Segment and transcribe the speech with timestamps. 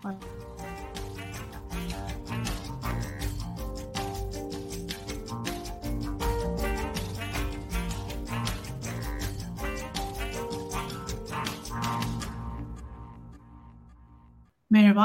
[0.00, 0.16] Merhaba,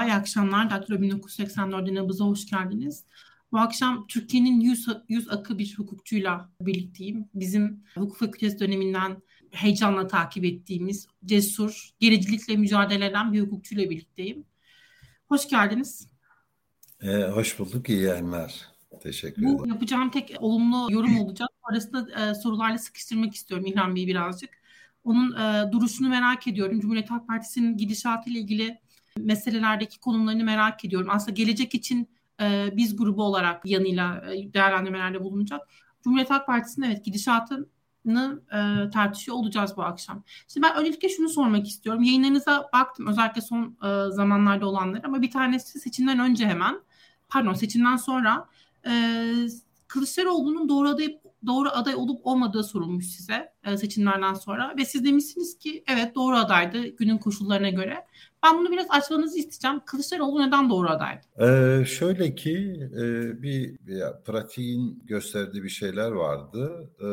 [0.05, 0.69] iyi akşamlar.
[0.69, 3.05] Daktilo 1984'de Nabız'a hoş geldiniz.
[3.51, 7.29] Bu akşam Türkiye'nin yüz, yüz akı bir hukukçuyla birlikteyim.
[7.33, 9.21] Bizim hukuk fakültesi döneminden
[9.51, 14.45] heyecanla takip ettiğimiz cesur, gericilikle mücadele eden bir hukukçuyla birlikteyim.
[15.27, 16.07] Hoş geldiniz.
[17.01, 18.75] Ee, hoş bulduk, iyi yayınlar.
[19.01, 19.59] Teşekkür ederim.
[19.59, 21.49] Bu yapacağım tek olumlu yorum olacak.
[21.63, 24.49] Arasında e, sorularla sıkıştırmak istiyorum İlhan Bey'i birazcık.
[25.03, 26.79] Onun e, duruşunu merak ediyorum.
[26.79, 28.79] Cumhuriyet Halk Partisi'nin gidişatı ile ilgili
[29.17, 31.07] meselelerdeki konumlarını merak ediyorum.
[31.11, 32.09] Aslında gelecek için
[32.41, 35.61] e, biz grubu olarak yanıyla e, değerlendirmelerde bulunacak.
[36.03, 37.65] Cumhuriyet Halk Partisi'nin evet gidişatını
[38.13, 40.23] e, tartışıyor olacağız bu akşam.
[40.47, 42.03] Şimdi ben öncelikle şunu sormak istiyorum.
[42.03, 46.79] Yayınlarınıza baktım özellikle son e, zamanlarda olanlar ama bir tanesi seçimden önce hemen
[47.29, 48.49] pardon seçimden sonra
[48.87, 48.91] e,
[49.87, 55.57] Kılıçdaroğlu'nun doğru aday, doğru aday olup olmadığı sorulmuş size e, seçimlerden sonra ve siz demişsiniz
[55.57, 58.05] ki evet doğru adaydı günün koşullarına göre.
[58.45, 59.81] Ben bunu biraz açmanızı isteyeceğim.
[59.85, 61.21] Kılıçdaroğlu neden doğru adaydı?
[61.39, 63.03] Ee, şöyle ki e,
[63.41, 66.89] bir ya, pratiğin gösterdiği bir şeyler vardı.
[67.01, 67.07] E,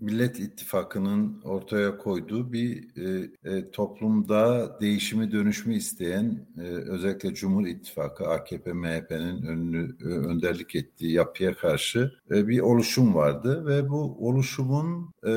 [0.00, 8.28] Millet İttifakı'nın ortaya koyduğu bir e, e, toplumda değişimi dönüşümü isteyen e, özellikle Cumhur İttifakı
[8.28, 15.10] AKP MHP'nin önünü e, önderlik ettiği yapıya karşı e, bir oluşum vardı ve bu oluşumun
[15.26, 15.32] e,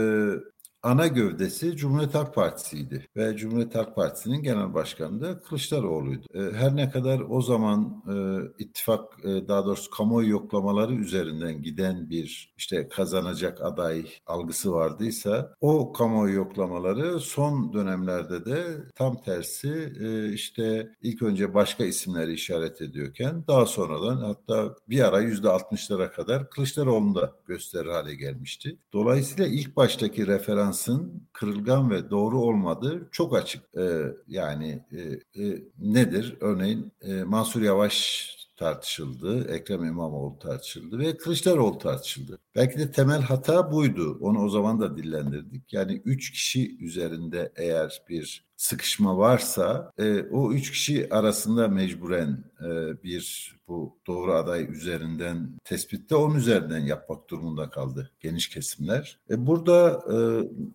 [0.84, 6.26] ana gövdesi Cumhuriyet Halk Partisi'ydi ve Cumhuriyet Halk Partisi'nin genel başkanı da Kılıçdaroğlu'ydu.
[6.34, 8.16] E, her ne kadar o zaman e,
[8.64, 15.94] ittifak e, daha doğrusu kamuoyu yoklamaları üzerinden giden bir işte kazanacak aday algısı vardıysa o
[15.94, 18.64] kamuoyu yoklamaları son dönemlerde de
[18.96, 19.94] tam tersi
[20.34, 26.50] işte ilk önce başka isimleri işaret ediyorken daha sonradan hatta bir ara yüzde altmışlara kadar
[26.50, 28.78] Kılıçdaroğlu'nu da gösterir hale gelmişti.
[28.94, 33.64] Dolayısıyla ilk baştaki referans referansın kırılgan ve doğru olmadığı çok açık.
[33.78, 35.00] Ee, yani e,
[35.44, 36.38] e, nedir?
[36.42, 42.40] Örneğin e, Mansur Yavaş tartışıldı, Ekrem İmamoğlu tartışıldı ve Kılıçdaroğlu tartışıldı.
[42.56, 44.18] Belki de temel hata buydu.
[44.22, 45.74] Onu o zaman da dillendirdik.
[45.74, 53.04] Yani üç kişi üzerinde eğer bir sıkışma varsa e, o üç kişi arasında mecburen e,
[53.04, 59.20] bir bu doğru aday üzerinden tespitte onun üzerinden yapmak durumunda kaldı geniş kesimler.
[59.30, 60.16] E, burada e,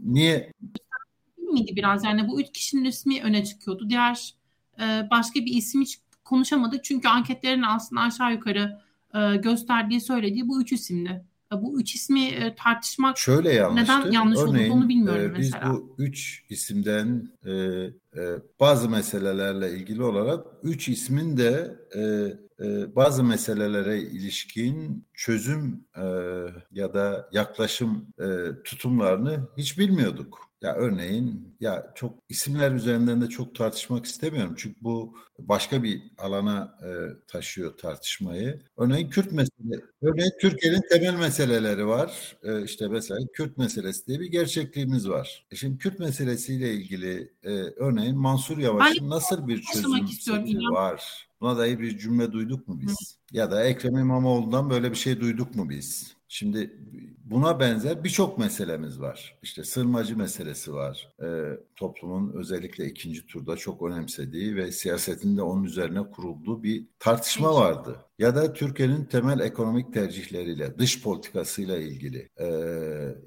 [0.00, 0.53] niye
[1.37, 3.91] miydi biraz yani bu üç kişinin ismi öne çıkıyordu.
[3.91, 4.34] Diğer
[4.81, 8.79] e, başka bir isim hiç konuşamadık çünkü anketlerin aslında aşağı yukarı
[9.15, 11.25] e, gösterdiği söylediği bu üç isimdi.
[11.53, 14.01] E, bu üç ismi e, tartışmak Şöyle yanlıştı.
[14.01, 15.73] neden yanlış Örneğin, olduğunu bilmiyorum e, biz mesela.
[15.73, 18.23] Biz bu üç isimden e, e,
[18.61, 22.03] bazı meselelerle ilgili olarak üç ismin de e,
[22.97, 26.04] bazı meselelere ilişkin çözüm e,
[26.72, 30.44] ya da yaklaşım e, tutumlarını hiç bilmiyorduk.
[30.64, 34.54] Ya örneğin ya çok isimler üzerinden de çok tartışmak istemiyorum.
[34.59, 36.88] Çünkü bu başka bir alana e,
[37.26, 38.62] taşıyor tartışmayı.
[38.76, 42.37] Örneğin Kürt mesele, örneğin Türkiye'nin temel meseleleri var.
[42.43, 45.47] E, işte mesela Kürt meselesi diye bir gerçekliğimiz var.
[45.50, 51.28] E şimdi Kürt meselesiyle ilgili e, örneğin Mansur Yavaş'ın nasıl bir çözüm var?
[51.44, 52.91] Buna dair bir cümle duyduk mu biz?
[52.91, 53.37] Hı.
[53.37, 56.16] Ya da Ekrem İmamoğlu'ndan böyle bir şey duyduk mu biz?
[56.28, 56.77] Şimdi
[57.25, 59.38] buna benzer birçok meselemiz var.
[59.43, 61.12] İşte sığınmacı meselesi var.
[61.22, 61.27] E,
[61.77, 68.36] toplumun özellikle ikinci turda çok önemsediği ve siyasetinde onun üzerine kurulduğu bir tartışma vardı ya
[68.36, 72.47] da Türkiye'nin temel ekonomik tercihleriyle, dış politikasıyla ilgili e,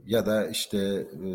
[0.06, 1.30] ya da işte e,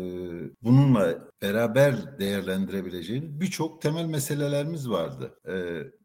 [0.63, 5.39] bununla beraber değerlendirebileceğin birçok temel meselelerimiz vardı.
[5.47, 5.53] E,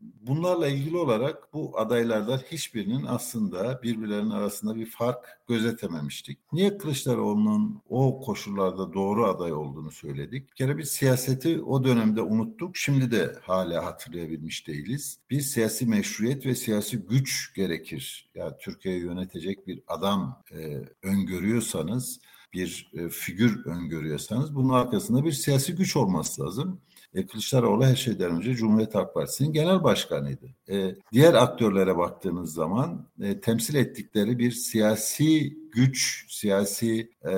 [0.00, 6.38] bunlarla ilgili olarak bu adaylardan hiçbirinin aslında birbirlerinin arasında bir fark gözetememiştik.
[6.52, 10.50] Niye Kılıçdaroğlu'nun o koşullarda doğru aday olduğunu söyledik?
[10.50, 12.76] Bir kere bir siyaseti o dönemde unuttuk.
[12.76, 15.18] Şimdi de hala hatırlayabilmiş değiliz.
[15.30, 18.30] Bir siyasi meşruiyet ve siyasi güç gerekir.
[18.34, 22.20] Ya Türkiye'yi yönetecek bir adam e, öngörüyorsanız,
[22.52, 26.80] bir e, figür öngörüyorsanız bunun arkasında bir siyasi güç olması lazım.
[27.14, 30.46] E, Kılıçdaroğlu her şeyden önce Cumhuriyet Halk Partisi'nin genel başkanıydı.
[30.70, 37.32] E, diğer aktörlere baktığınız zaman e, temsil ettikleri bir siyasi güç, siyasi e,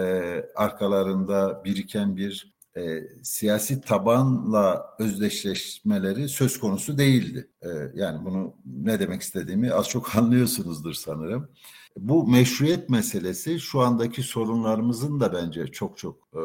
[0.56, 7.50] arkalarında biriken bir e, siyasi tabanla özdeşleşmeleri söz konusu değildi.
[7.62, 11.50] E, yani bunu ne demek istediğimi az çok anlıyorsunuzdur sanırım.
[11.96, 16.40] Bu meşruiyet meselesi şu andaki sorunlarımızın da bence çok çok e,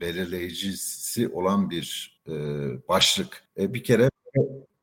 [0.00, 2.32] belirleyicisi olan bir e,
[2.88, 3.44] başlık.
[3.58, 4.10] E, bir kere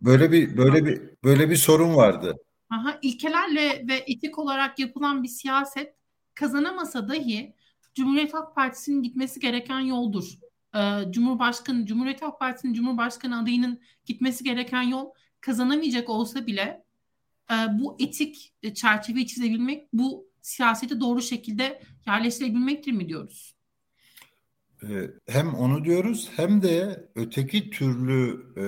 [0.01, 2.35] böyle bir böyle bir böyle bir sorun vardı.
[2.69, 5.93] Aha, ilkelerle ve etik olarak yapılan bir siyaset
[6.33, 7.53] kazanamasa dahi
[7.95, 10.37] Cumhuriyet Halk Partisi'nin gitmesi gereken yoldur.
[10.75, 15.11] Ee, Cumhurbaşkanı, Cumhuriyet Halk Partisi'nin Cumhurbaşkanı adayının gitmesi gereken yol
[15.41, 16.83] kazanamayacak olsa bile
[17.51, 23.56] e, bu etik çerçeveyi çizebilmek, bu siyaseti doğru şekilde yerleştirebilmektir mi diyoruz?
[24.83, 28.65] Ee, hem onu diyoruz hem de öteki türlü e,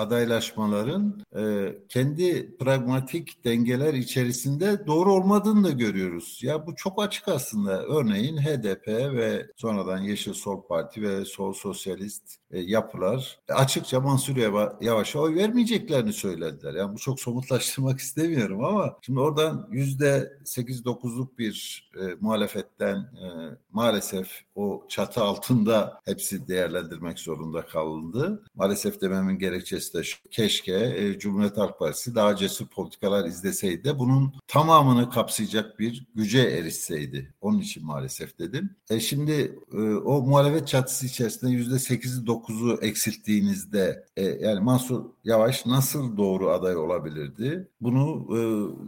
[0.00, 6.40] adaylaşmaların e, kendi pragmatik dengeler içerisinde doğru olmadığını da görüyoruz.
[6.42, 7.82] Ya bu çok açık aslında.
[7.82, 14.36] Örneğin HDP ve sonradan Yeşil Sol Parti ve Sol Sosyalist yapılar açıkça Mansur
[14.80, 16.74] Yavaş'a oy vermeyeceklerini söylediler.
[16.74, 23.26] Yani bu çok somutlaştırmak istemiyorum ama şimdi oradan yüzde sekiz dokuzluk bir e, muhalefetten e,
[23.72, 28.42] maalesef o çatı altında hepsi değerlendirmek zorunda kalındı.
[28.54, 34.34] Maalesef dememin gerekçesi de şu, keşke e, Cumhuriyet Halk Partisi daha cesur politikalar izleseydi bunun
[34.46, 37.34] tamamını kapsayacak bir güce erişseydi.
[37.40, 38.76] Onun için maalesef dedim.
[38.90, 45.66] E şimdi e, o muhalefet çatısı içerisinde yüzde sekizi dokuzu eksilttiğinizde e, yani Mansur Yavaş
[45.66, 47.68] nasıl doğru aday olabilirdi?
[47.80, 48.40] Bunu e,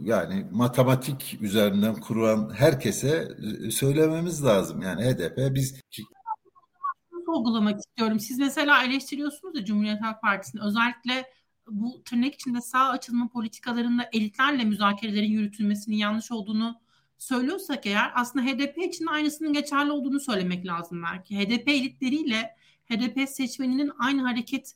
[0.09, 3.27] yani matematik üzerinden kurulan herkese
[3.67, 4.81] e, söylememiz lazım.
[4.81, 5.81] Yani HDP biz
[7.25, 8.19] sorgulamak istiyorum.
[8.19, 11.25] Siz mesela eleştiriyorsunuz da Cumhuriyet Halk Partisi'ni özellikle
[11.69, 16.75] bu tırnak içinde sağ açılma politikalarında elitlerle müzakerelerin yürütülmesinin yanlış olduğunu
[17.17, 21.39] söylüyorsak eğer aslında HDP için aynısının geçerli olduğunu söylemek lazım belki.
[21.39, 22.55] HDP elitleriyle
[22.89, 24.71] HDP seçmeninin aynı hareketi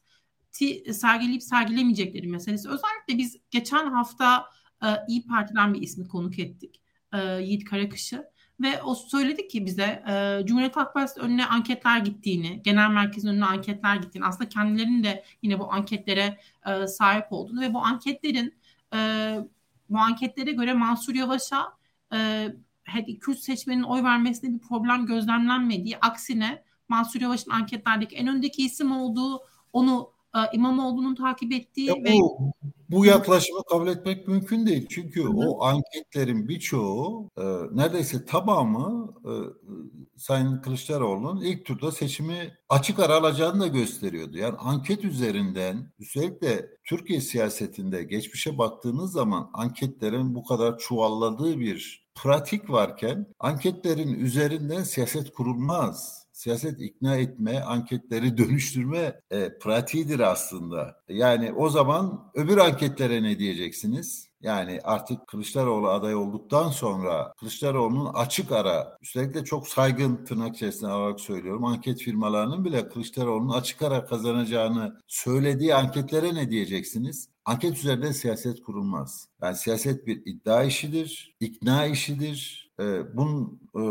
[0.94, 2.70] sergileyip sergilemeyecekleri meselesi.
[2.70, 4.46] Özellikle biz geçen hafta
[4.84, 6.82] e, İyi Parti'den bir ismi konuk ettik.
[7.14, 8.30] E, Yiğit Karakış'ı.
[8.62, 13.46] Ve o söyledi ki bize e, Cumhuriyet Halk Partisi önüne anketler gittiğini, genel merkezin önüne
[13.46, 18.54] anketler gittiğini, aslında kendilerinin de yine bu anketlere e, sahip olduğunu ve bu anketlerin
[18.94, 19.00] e,
[19.90, 21.74] bu anketlere göre Mansur Yavaş'a
[22.14, 22.48] e,
[23.22, 29.42] Kürt seçmenin oy vermesinde bir problem gözlemlenmediği, aksine Mansur Yavaş'ın anketlerdeki en öndeki isim olduğu,
[29.74, 32.54] onu e, İmamoğlu'nun takip ettiği ya ve bu,
[32.90, 34.88] bu yaklaşımı kabul etmek mümkün değil.
[34.90, 35.34] Çünkü Hı-hı.
[35.34, 39.32] o anketlerin birçoğu e, neredeyse tamamı e,
[40.18, 44.38] Sayın Kılıçdaroğlu'nun ilk turda seçimi açık ara alacağını da gösteriyordu.
[44.38, 52.10] Yani anket üzerinden üstelik de Türkiye siyasetinde geçmişe baktığınız zaman anketlerin bu kadar çuvalladığı bir
[52.16, 61.02] pratik varken anketlerin üzerinden siyaset kurulmaz siyaset ikna etme, anketleri dönüştürme e, pratiğidir aslında.
[61.10, 64.30] Yani o zaman öbür anketlere ne diyeceksiniz?
[64.42, 70.92] Yani artık Kılıçdaroğlu aday olduktan sonra Kılıçdaroğlu'nun açık ara, üstelik de çok saygın tırnak içerisinde
[70.92, 77.30] alarak söylüyorum, anket firmalarının bile Kılıçdaroğlu'nun açık ara kazanacağını söylediği anketlere ne diyeceksiniz?
[77.46, 79.28] Anket üzerinden siyaset kurulmaz.
[79.42, 83.84] Yani siyaset bir iddia işidir, ikna işidir, e, bunun e,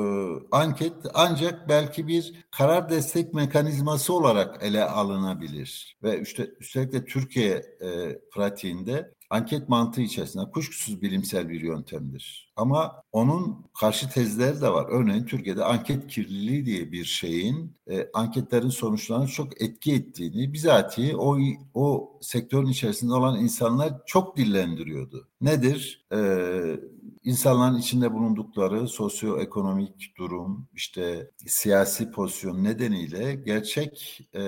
[0.51, 8.19] anket ancak belki bir karar destek mekanizması olarak ele alınabilir ve işte üstelik Türkiye e,
[8.35, 12.48] pratiğinde anket mantığı içerisinde kuşkusuz bilimsel bir yöntemdir.
[12.59, 14.87] Ama onun karşı tezleri de var.
[14.91, 21.39] Örneğin Türkiye'de anket kirliliği diye bir şeyin e, anketlerin sonuçlarına çok etki ettiğini bizatihi o,
[21.75, 25.29] o sektörün içerisinde olan insanlar çok dillendiriyordu.
[25.41, 26.07] Nedir?
[26.13, 26.77] Ee,
[27.25, 34.43] insanların içinde bulundukları sosyoekonomik durum, işte siyasi pozisyon nedeniyle gerçek e,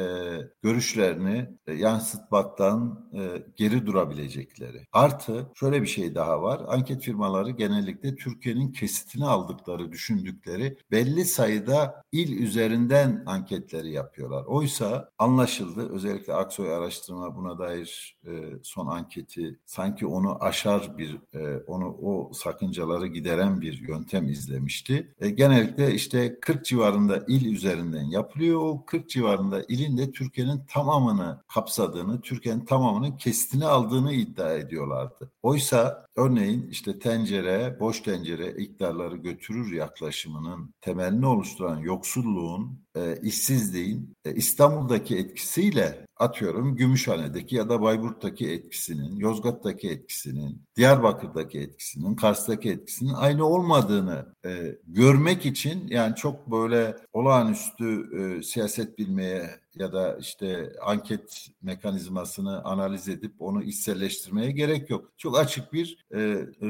[0.62, 4.86] görüşlerini e, yansıtmaktan e, geri durabilecekleri.
[4.92, 6.62] Artı şöyle bir şey daha var.
[6.68, 14.44] Anket firmaları genellikle Türkiye'nin kesitini aldıkları, düşündükleri belli sayıda il üzerinden anketleri yapıyorlar.
[14.44, 18.30] Oysa anlaşıldı, özellikle Aksoy araştırma buna dair e,
[18.62, 25.14] son anketi sanki onu aşar bir, e, onu o sakıncaları gideren bir yöntem izlemişti.
[25.20, 28.60] E, genellikle işte 40 civarında il üzerinden yapılıyor.
[28.60, 35.30] O 40 civarında ilin de Türkiye'nin tamamını kapsadığını, Türkiye'nin tamamının kestini aldığını iddia ediyorlardı.
[35.42, 44.34] Oysa örneğin işte tencere, boş tencere iktidarları götürür yaklaşımının temelini oluşturan yoksulluğun e, işsizliğin e,
[44.34, 53.46] İstanbul'daki etkisiyle atıyorum Gümüşhane'deki ya da Bayburt'taki etkisinin, Yozgat'taki etkisinin, Diyarbakır'daki etkisinin, Kars'taki etkisinin aynı
[53.46, 61.48] olmadığını e, görmek için yani çok böyle olağanüstü e, siyaset bilmeye ya da işte anket
[61.62, 65.12] mekanizmasını analiz edip onu içselleştirmeye gerek yok.
[65.16, 66.20] Çok açık bir e,
[66.62, 66.68] e,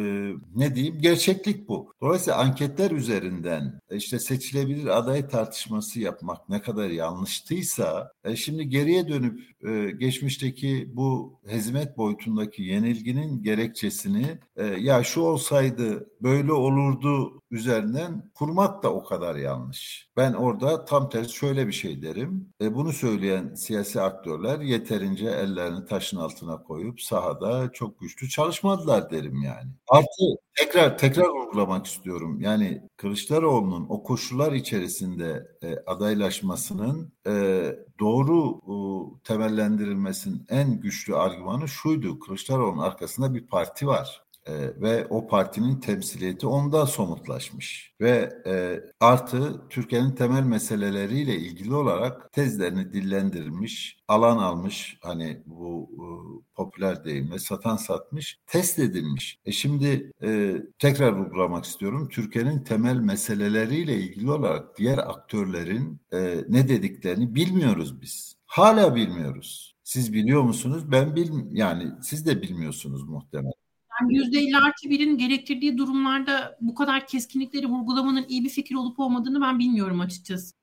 [0.55, 1.95] ne diyeyim gerçeklik bu.
[2.01, 9.41] Dolayısıyla anketler üzerinden işte seçilebilir aday tartışması yapmak ne kadar yanlıştıysa e, şimdi geriye dönüp
[9.65, 18.83] e, geçmişteki bu hizmet boyutundaki yenilginin gerekçesini e, ya şu olsaydı böyle olurdu üzerinden kurmak
[18.83, 20.11] da o kadar yanlış.
[20.17, 22.49] Ben orada tam tersi şöyle bir şey derim.
[22.63, 29.43] E, bunu söyleyen siyasi aktörler yeterince ellerini taşın altına koyup sahada çok güçlü çalışmadılar derim
[29.43, 29.71] yani.
[29.91, 30.25] Artı
[30.59, 32.41] tekrar tekrar vurgulamak istiyorum.
[32.41, 37.33] Yani Kılıçdaroğlu'nun o koşullar içerisinde e, adaylaşmasının e,
[38.01, 38.75] doğru e,
[39.25, 42.19] temellendirilmesinin en güçlü argümanı şuydu.
[42.21, 49.69] Kılıçdaroğlu'nun arkasında bir parti var e, ve o partinin temsiliyeti onda somutlaşmış ve e, artı
[49.69, 56.05] Türkiye'nin temel meseleleriyle ilgili olarak tezlerini dillendirilmiş, alan almış hani bu e,
[56.55, 59.39] popüler deyimle satan satmış, test edilmiş.
[59.45, 62.09] E şimdi e, tekrar vurgulamak istiyorum.
[62.09, 68.37] Türkiye'nin temel meseleleriyle ilgili olarak diğer aktörlerin e, ne dediklerini bilmiyoruz biz.
[68.47, 69.77] Hala bilmiyoruz.
[69.85, 70.93] Siz biliyor musunuz?
[70.93, 73.53] Ben bil yani siz de bilmiyorsunuz muhtemelen.
[74.01, 79.41] Yani %50 artı birin gerektirdiği durumlarda bu kadar keskinlikleri vurgulamanın iyi bir fikir olup olmadığını
[79.41, 80.55] ben bilmiyorum açıkçası.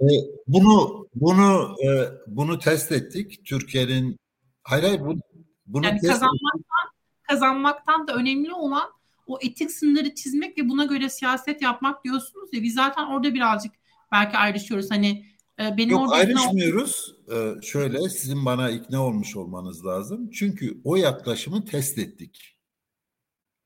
[0.00, 0.06] E,
[0.46, 1.88] bunu bunu e,
[2.26, 3.44] bunu test ettik.
[3.44, 4.16] Türkiye'nin
[4.62, 5.20] hayır hayır bunu,
[5.66, 7.28] bunu yani test kazanmaktan ettik.
[7.28, 8.90] kazanmaktan da önemli olan
[9.26, 13.72] o etik sınırları çizmek ve buna göre siyaset yapmak diyorsunuz ya biz zaten orada birazcık
[14.12, 14.90] belki ayrışıyoruz.
[14.90, 15.26] Hani
[15.58, 17.14] benim Yok ayrışmıyoruz.
[17.32, 20.30] Ee, şöyle sizin bana ikna olmuş olmanız lazım.
[20.30, 22.58] Çünkü o yaklaşımı test ettik.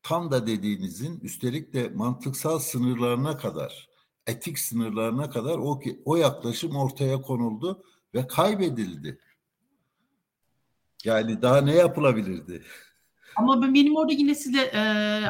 [0.03, 3.89] Tam da dediğinizin üstelik de mantıksal sınırlarına kadar,
[4.27, 7.85] etik sınırlarına kadar o, o yaklaşım ortaya konuldu
[8.15, 9.19] ve kaybedildi.
[11.05, 12.65] Yani daha ne yapılabilirdi?
[13.37, 14.81] Ama ben, benim orada yine sizle e,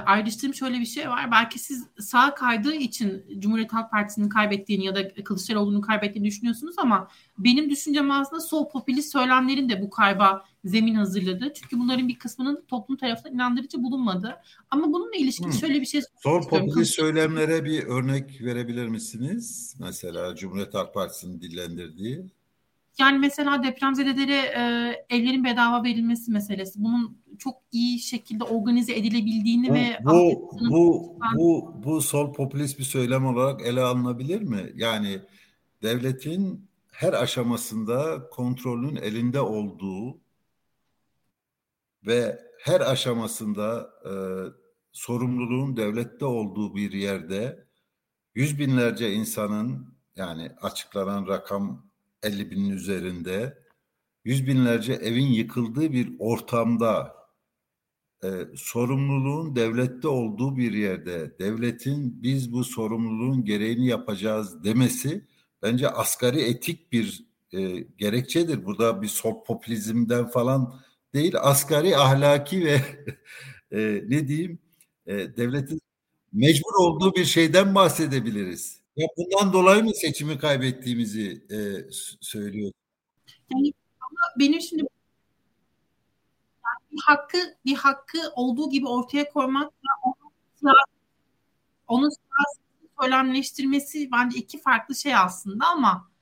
[0.06, 1.30] ayrıştığım şöyle bir şey var.
[1.30, 7.08] Belki siz sağ kaydığı için Cumhuriyet Halk Partisi'nin kaybettiğini ya da Kılıçdaroğlu'nun kaybettiğini düşünüyorsunuz ama
[7.38, 11.52] benim düşüncem aslında sol popülist söylemlerin de bu kayba zemin hazırladı.
[11.54, 14.36] Çünkü bunların bir kısmının toplum tarafından inandırıcı bulunmadı.
[14.70, 15.60] Ama bununla ilişkili hmm.
[15.60, 19.76] şöyle bir şey Sol popülist söylemlere bir örnek verebilir misiniz?
[19.80, 22.26] Mesela Cumhuriyet Halk Partisi'nin dillendirdiği.
[23.02, 26.84] Yani mesela depremzedelere e, evlerin bedava verilmesi meselesi.
[26.84, 32.84] Bunun çok iyi şekilde organize edilebildiğini bu, ve bu bu, bu bu sol popülist bir
[32.84, 34.72] söylem olarak ele alınabilir mi?
[34.74, 35.20] Yani
[35.82, 40.20] devletin her aşamasında kontrolün elinde olduğu
[42.06, 44.12] ve her aşamasında e,
[44.92, 47.66] sorumluluğun devlette olduğu bir yerde
[48.34, 51.91] yüz binlerce insanın yani açıklanan rakam
[52.22, 53.58] 50 binin üzerinde
[54.24, 57.16] yüz binlerce evin yıkıldığı bir ortamda
[58.24, 65.26] e, sorumluluğun devlette olduğu bir yerde devletin biz bu sorumluluğun gereğini yapacağız demesi
[65.62, 68.64] bence asgari etik bir e, gerekçedir.
[68.64, 70.80] Burada bir sol popülizmden falan
[71.14, 72.80] değil asgari ahlaki ve
[73.72, 74.58] e, ne diyeyim
[75.06, 75.80] e, devletin
[76.32, 78.81] mecbur olduğu bir şeyden bahsedebiliriz.
[78.96, 81.58] Ya bundan dolayı mı seçimi kaybettiğimizi e,
[82.20, 82.72] söylüyor?
[83.54, 84.82] Yani ama benim şimdi
[86.92, 89.72] bir hakkı bir hakkı olduğu gibi ortaya koymak
[90.02, 90.14] onun
[91.88, 92.10] onun
[93.00, 96.12] söylemleştirmesi bence iki farklı şey aslında ama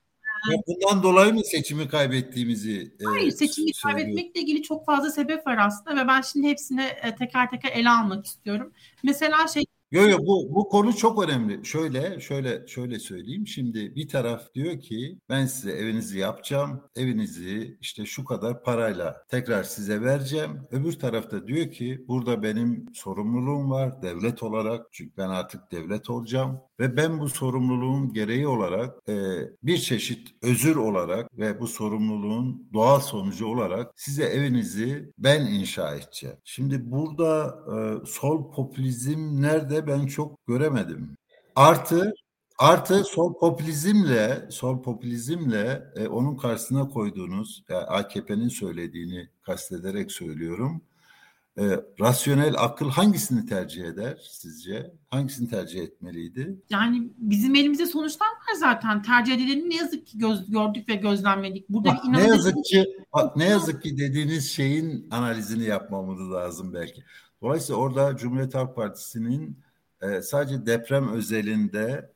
[0.50, 3.98] ya bundan dolayı mı seçimi kaybettiğimizi e, Hayır, seçimi söylüyor.
[3.98, 7.90] kaybetmekle ilgili çok fazla sebep var aslında ve ben şimdi hepsini e, teker teker ele
[7.90, 8.72] almak istiyorum.
[9.02, 11.64] Mesela şey Yok yok bu bu konu çok önemli.
[11.64, 13.46] Şöyle şöyle şöyle söyleyeyim.
[13.46, 16.82] Şimdi bir taraf diyor ki ben size evinizi yapacağım.
[16.96, 20.62] Evinizi işte şu kadar parayla tekrar size vereceğim.
[20.70, 24.86] Öbür tarafta diyor ki burada benim sorumluluğum var devlet olarak.
[24.92, 29.14] Çünkü ben artık devlet olacağım ve ben bu sorumluluğun gereği olarak e,
[29.62, 36.36] bir çeşit özür olarak ve bu sorumluluğun doğal sonucu olarak size evinizi ben inşa edeceğim.
[36.44, 41.16] Şimdi burada e, sol popülizm nerede ben çok göremedim.
[41.56, 42.14] Artı
[42.60, 50.82] Artı sol popülizmle, sol popülizmle e, onun karşısına koyduğunuz yani AKP'nin söylediğini kastederek söylüyorum.
[51.58, 51.62] E,
[52.00, 54.94] rasyonel akıl hangisini tercih eder sizce?
[55.08, 56.58] Hangisini tercih etmeliydi?
[56.70, 59.02] Yani bizim elimizde sonuçlar var zaten.
[59.02, 61.68] Tercih edileni ne yazık ki göz, gördük ve gözlemledik.
[61.68, 67.04] Burada bak, ne yazık ki bak, ne yazık ki dediğiniz şeyin analizini yapmamız lazım belki.
[67.42, 69.58] Dolayısıyla orada Cumhuriyet Halk Partisi'nin
[70.02, 72.12] e, sadece deprem özelinde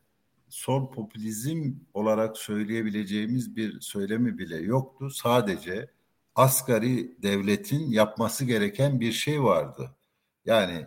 [0.48, 5.10] sol popülizm olarak söyleyebileceğimiz bir söylemi bile yoktu.
[5.10, 5.90] Sadece
[6.34, 9.96] asgari devletin yapması gereken bir şey vardı.
[10.44, 10.86] Yani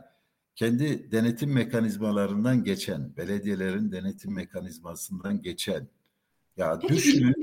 [0.55, 5.87] kendi denetim mekanizmalarından geçen, belediyelerin denetim mekanizmasından geçen.
[6.57, 7.35] Ya Peki, düşünün.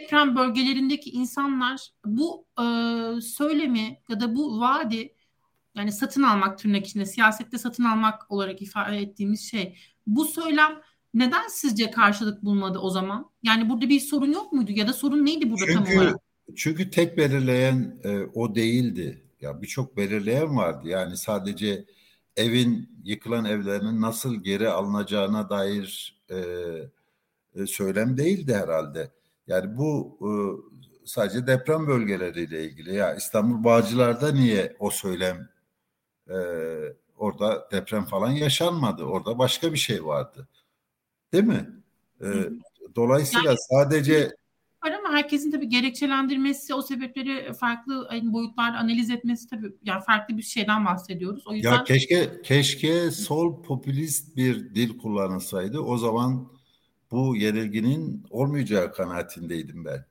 [0.00, 2.64] deprem bölgelerindeki insanlar bu e,
[3.20, 5.14] söylemi ya da bu vaadi
[5.74, 10.80] yani satın almak tırnak içinde siyasette satın almak olarak ifade ettiğimiz şey bu söylem
[11.14, 13.30] neden sizce karşılık bulmadı o zaman?
[13.42, 16.29] Yani burada bir sorun yok muydu ya da sorun neydi burada çünkü, tam olarak?
[16.56, 19.22] Çünkü tek belirleyen e, o değildi.
[19.40, 20.88] Ya birçok belirleyen vardı.
[20.88, 21.84] Yani sadece
[22.36, 26.36] evin yıkılan evlerinin nasıl geri alınacağına dair e,
[27.54, 29.10] e, söylem değildi herhalde.
[29.46, 30.30] Yani bu e,
[31.06, 32.94] sadece deprem bölgeleriyle ilgili.
[32.94, 35.48] Ya İstanbul Bağcılar'da niye o söylem
[36.28, 36.36] e,
[37.16, 39.04] orada deprem falan yaşanmadı.
[39.04, 40.48] Orada başka bir şey vardı.
[41.32, 41.70] Değil mi?
[42.20, 42.28] E,
[42.96, 44.36] dolayısıyla sadece
[45.10, 50.84] ama herkesin tabii gerekçelendirmesi, o sebepleri farklı boyutlarda analiz etmesi tabii yani farklı bir şeyden
[50.84, 51.46] bahsediyoruz.
[51.46, 55.80] O yüzden Ya keşke keşke sol popülist bir dil kullanılsaydı.
[55.80, 56.48] O zaman
[57.10, 60.04] bu yenilginin olmayacağı kanaatindeydim ben.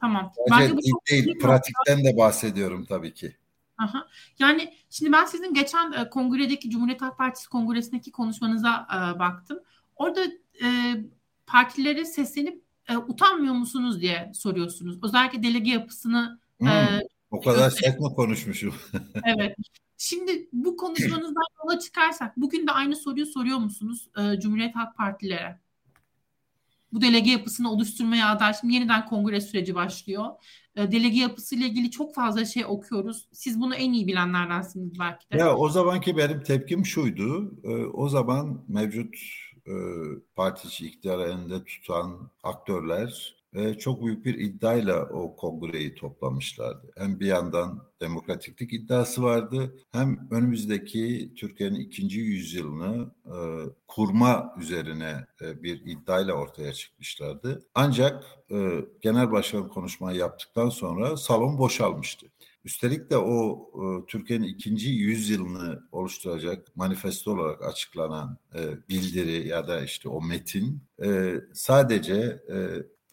[0.00, 0.32] Tamam.
[0.48, 3.36] Sadece Bence bu değil, pratikten de bahsediyorum tabii ki.
[3.78, 4.08] Aha.
[4.38, 9.58] Yani şimdi ben sizin geçen e, kongredeki Cumhuriyet Halk Partisi kongresindeki konuşmanıza e, baktım.
[9.96, 10.24] Orada
[10.64, 10.96] e,
[11.46, 14.98] partilere seslenip e, utanmıyor musunuz diye soruyorsunuz.
[15.02, 17.00] Özellikle delege yapısını hmm, e,
[17.30, 18.74] o kadar mi konuşmuşum?
[19.24, 19.56] evet.
[19.98, 25.60] Şimdi bu konuşmanızdan yola çıkarsak bugün de aynı soruyu soruyor musunuz e, Cumhuriyet Halk Partilere?
[26.92, 30.26] Bu delege yapısını oluşturmaya aday şimdi yeniden kongre süreci başlıyor.
[30.76, 33.28] E, delege yapısıyla ilgili çok fazla şey okuyoruz.
[33.32, 35.36] Siz bunu en iyi bilenlerdensiniz belki de.
[35.36, 37.54] Ya o zamanki benim tepkim şuydu.
[37.64, 39.14] E, o zaman mevcut
[39.66, 46.90] e, iktidarı elinde tutan aktörler e, çok büyük bir iddiayla o kongreyi toplamışlardı.
[46.96, 53.36] Hem bir yandan demokratiklik iddiası vardı hem önümüzdeki Türkiye'nin ikinci yüzyılını e,
[53.88, 57.66] kurma üzerine e, bir iddiayla ortaya çıkmışlardı.
[57.74, 62.26] Ancak e, genel başkan konuşmayı yaptıktan sonra salon boşalmıştı.
[62.66, 69.82] Üstelik de o e, Türkiye'nin ikinci yüzyılını oluşturacak manifesto olarak açıklanan e, bildiri ya da
[69.82, 72.14] işte o metin e, sadece
[72.52, 72.56] e,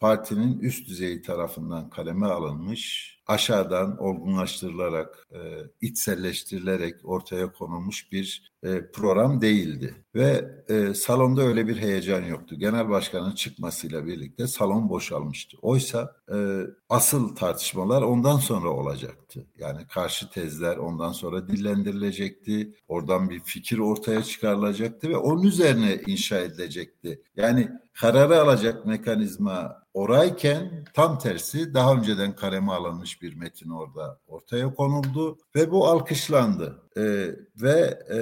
[0.00, 5.38] partinin üst düzeyi tarafından kaleme alınmış, aşağıdan olgunlaştırılarak, e,
[5.80, 9.94] içselleştirilerek ortaya konulmuş bir e, program değildi.
[10.14, 12.56] Ve e, salonda öyle bir heyecan yoktu.
[12.58, 15.56] Genel başkanın çıkmasıyla birlikte salon boşalmıştı.
[15.62, 19.46] Oysa e, asıl tartışmalar ondan sonra olacaktı.
[19.58, 22.74] Yani karşı tezler ondan sonra dillendirilecekti.
[22.88, 27.22] Oradan bir fikir ortaya çıkarılacaktı ve onun üzerine inşa edilecekti.
[27.36, 34.74] Yani kararı alacak mekanizma orayken tam tersi daha önceden kaleme alınmış bir metin orada ortaya
[34.74, 36.82] konuldu ve bu alkışlandı.
[36.96, 38.18] Ee, ve e,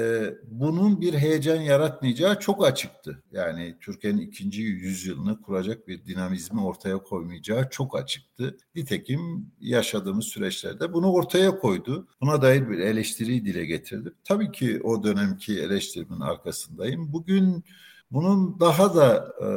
[0.51, 3.23] bunun bir heyecan yaratmayacağı çok açıktı.
[3.33, 8.57] Yani Türkiye'nin ikinci yüzyılını kuracak bir dinamizmi ortaya koymayacağı çok açıktı.
[8.75, 12.09] Nitekim yaşadığımız süreçlerde bunu ortaya koydu.
[12.21, 14.13] Buna dair bir eleştiriyi dile getirdi.
[14.25, 17.13] Tabii ki o dönemki eleştirimin arkasındayım.
[17.13, 17.65] Bugün
[18.11, 19.49] bunun daha da e,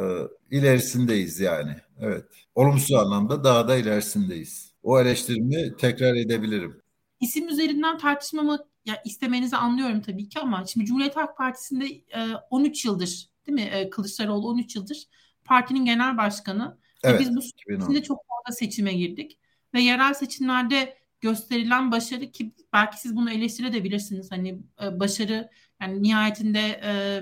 [0.57, 1.75] ilerisindeyiz yani.
[1.99, 2.25] Evet.
[2.55, 4.64] Olumsuz anlamda daha da ilerisindeyiz.
[4.85, 6.81] O eleştirimi tekrar edebilirim.
[7.19, 12.85] İsim üzerinden tartışmamı ya istemenizi anlıyorum tabii ki ama şimdi Cumhuriyet Halk Partisi'nde e, 13
[12.85, 15.07] yıldır değil mi e, Kılıçdaroğlu 13 yıldır
[15.45, 16.77] partinin genel başkanı.
[17.03, 19.39] Evet, ve biz bu süreçte çok fazla seçime girdik
[19.73, 25.49] ve yerel seçimlerde gösterilen başarı ki belki siz bunu eleştirebilirsiniz hani e, başarı
[25.81, 27.21] yani nihayetinde e,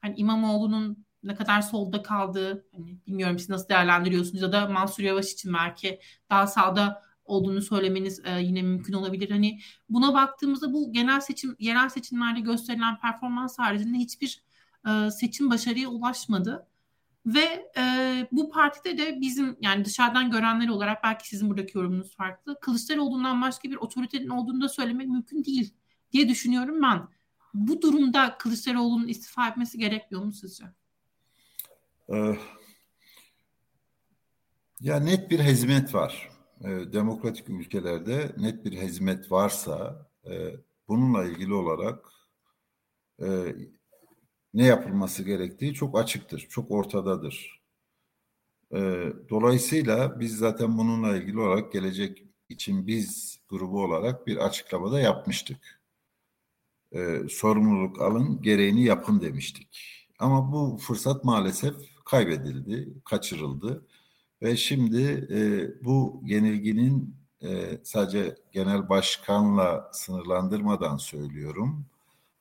[0.00, 5.32] hani İmamoğlu'nun ne kadar solda kaldığı hani bilmiyorum siz nasıl değerlendiriyorsunuz ya da Mansur Yavaş
[5.32, 9.30] için belki daha sağda olduğunu söylemeniz e, yine mümkün olabilir.
[9.30, 14.42] Hani buna baktığımızda bu genel seçim yerel seçimlerde gösterilen performans haricinde hiçbir
[14.88, 16.66] e, seçim başarıya ulaşmadı.
[17.26, 17.82] Ve e,
[18.32, 22.60] bu partide de bizim yani dışarıdan görenler olarak belki sizin buradaki yorumunuz farklı.
[22.60, 25.74] Kılıçdaroğlu'ndan başka bir otoritenin olduğunu da söylemek mümkün değil
[26.12, 27.08] diye düşünüyorum ben.
[27.54, 30.64] Bu durumda Kılıçdaroğlu'nun istifa etmesi gerekmiyor mu sizce?
[32.12, 32.36] Ee,
[34.80, 36.30] ya net bir hizmet var.
[36.60, 40.56] Ee, demokratik ülkelerde net bir hizmet varsa e,
[40.88, 42.06] bununla ilgili olarak
[43.22, 43.26] e,
[44.54, 47.62] ne yapılması gerektiği çok açıktır, çok ortadadır.
[48.72, 48.78] E,
[49.30, 55.80] dolayısıyla biz zaten bununla ilgili olarak gelecek için biz grubu olarak bir açıklamada yapmıştık.
[56.92, 60.00] E, sorumluluk alın, gereğini yapın demiştik.
[60.18, 63.86] Ama bu fırsat maalesef kaybedildi, kaçırıldı.
[64.42, 65.38] Ve şimdi e,
[65.84, 71.86] bu yenilginin e, sadece genel başkanla sınırlandırmadan söylüyorum.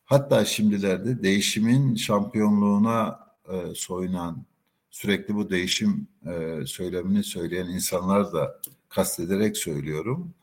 [0.06, 4.46] Hatta şimdilerde değişimin şampiyonluğuna e, soyunan,
[4.92, 10.34] sürekli bu değişim e, söylemini söyleyen insanlar da kastederek söylüyorum.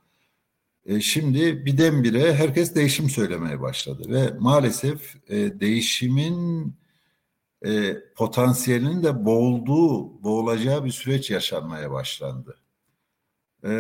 [0.87, 6.75] E, şimdi birdenbire herkes değişim söylemeye başladı ve maalesef e, değişimin
[7.67, 12.57] e, potansiyelinin de boğulduğu, boğulacağı bir süreç yaşanmaya başlandı.
[13.65, 13.71] E,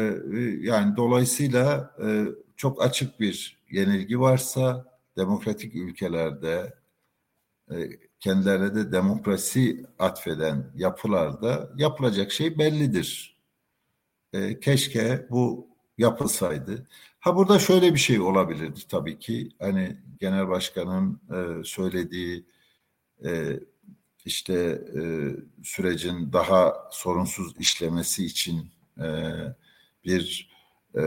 [0.60, 6.74] yani dolayısıyla e, çok açık bir yenilgi varsa demokratik ülkelerde
[7.70, 7.74] e,
[8.20, 13.36] kendilerine de demokrasi atfeden yapılarda yapılacak şey bellidir.
[14.32, 16.86] E, keşke bu yapılsaydı.
[17.20, 19.48] Ha burada şöyle bir şey olabilirdi tabii ki.
[19.58, 22.46] Hani genel başkanın e, söylediği
[23.24, 23.60] e,
[24.24, 24.54] işte
[25.00, 25.02] e,
[25.62, 29.34] sürecin daha sorunsuz işlemesi için e,
[30.04, 30.50] bir
[30.98, 31.02] e,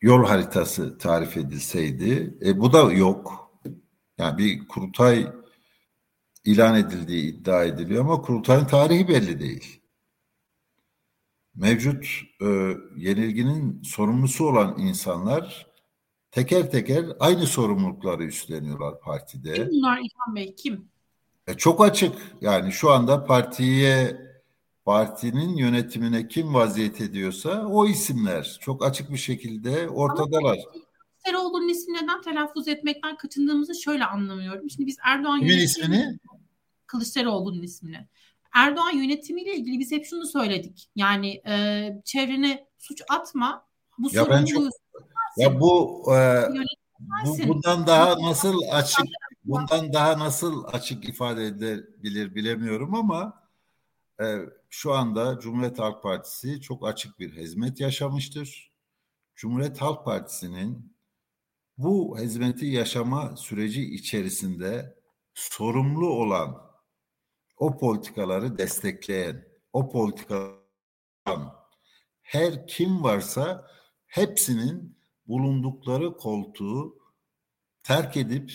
[0.00, 2.38] yol haritası tarif edilseydi.
[2.44, 3.50] E, bu da yok.
[4.18, 5.32] Yani bir kurultay
[6.44, 9.80] ilan edildiği iddia ediliyor ama kurultayın tarihi belli değil.
[11.54, 12.06] Mevcut
[12.40, 12.46] e,
[12.96, 15.66] yenilginin sorumlusu olan insanlar
[16.30, 19.54] teker teker aynı sorumlulukları üstleniyorlar partide.
[19.54, 20.54] Kim bunlar İlhan Bey?
[20.54, 20.88] Kim?
[21.46, 22.14] E, çok açık.
[22.40, 24.16] Yani şu anda partiye
[24.84, 30.58] partinin yönetimine kim vaziyet ediyorsa o isimler çok açık bir şekilde ortadalar.
[31.24, 34.70] Kılıçdaroğlu'nun ismini neden telaffuz etmekten kaçındığımızı şöyle anlamıyorum.
[34.70, 36.18] Şimdi biz Erdoğan Kimin ismini?
[36.86, 38.08] Kılıçdaroğlu'nun ismini.
[38.54, 40.90] Erdoğan yönetimiyle ilgili biz hep şunu söyledik.
[40.96, 43.66] Yani e, çevrene suç atma.
[43.98, 44.68] Bu ya ben çok,
[45.36, 46.42] ya bu, e,
[47.26, 49.06] bu bundan daha nasıl açık
[49.44, 53.48] bundan daha nasıl açık ifade edilebilir bilemiyorum ama
[54.20, 54.38] e,
[54.70, 58.72] şu anda Cumhuriyet Halk Partisi çok açık bir hizmet yaşamıştır.
[59.36, 60.94] Cumhuriyet Halk Partisi'nin
[61.78, 64.98] bu hizmeti yaşama süreci içerisinde
[65.34, 66.70] sorumlu olan
[67.56, 70.58] o politikaları destekleyen, o politikadan
[72.22, 73.70] her kim varsa
[74.06, 76.98] hepsinin bulundukları koltuğu
[77.82, 78.52] terk edip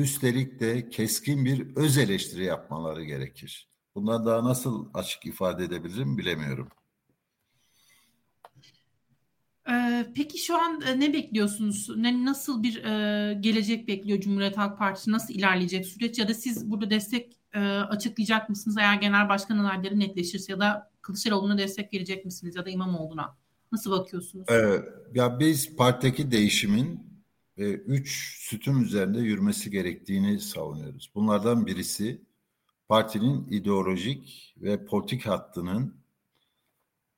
[0.00, 3.68] üstelik de keskin bir öz eleştiri yapmaları gerekir.
[3.94, 6.68] Bundan daha nasıl açık ifade edebilirim bilemiyorum.
[9.70, 11.88] Ee, peki şu an e, ne bekliyorsunuz?
[11.96, 15.12] Ne, nasıl bir e, gelecek bekliyor Cumhuriyet Halk Partisi?
[15.12, 16.18] Nasıl ilerleyecek süreç?
[16.18, 20.90] Ya da siz burada destek e, açıklayacak mısınız eğer genel başkan adayları netleşirse ya da
[21.02, 23.36] Kılıçdaroğlu'na destek verecek misiniz ya da İmamoğlu'na?
[23.72, 24.46] Nasıl bakıyorsunuz?
[24.50, 24.82] Ee,
[25.14, 27.07] ya biz partideki değişimin
[27.58, 31.12] e, üç sütun üzerinde yürümesi gerektiğini savunuyoruz.
[31.14, 32.22] Bunlardan birisi
[32.88, 35.94] partinin ideolojik ve politik hattının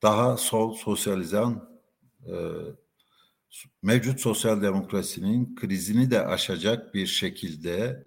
[0.03, 1.81] daha sol sosyalizan
[2.26, 2.35] e,
[3.83, 8.05] mevcut sosyal demokrasinin krizini de aşacak bir şekilde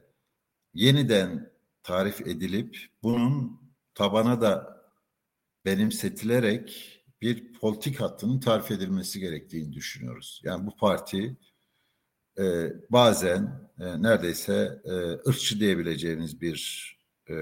[0.73, 1.51] yeniden
[1.83, 3.61] tarif edilip bunun
[3.95, 4.83] tabana da
[5.65, 10.41] benimsetilerek bir politik hattının tarif edilmesi gerektiğini düşünüyoruz.
[10.43, 11.37] Yani bu parti
[12.39, 14.91] e, bazen e, neredeyse e,
[15.29, 16.89] ırkçı diyebileceğiniz bir
[17.29, 17.35] e,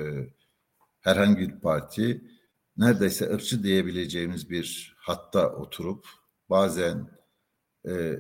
[1.00, 2.22] herhangi bir parti
[2.78, 6.06] neredeyse ırkçı diyebileceğimiz bir hatta oturup
[6.50, 7.10] bazen
[7.88, 8.20] e,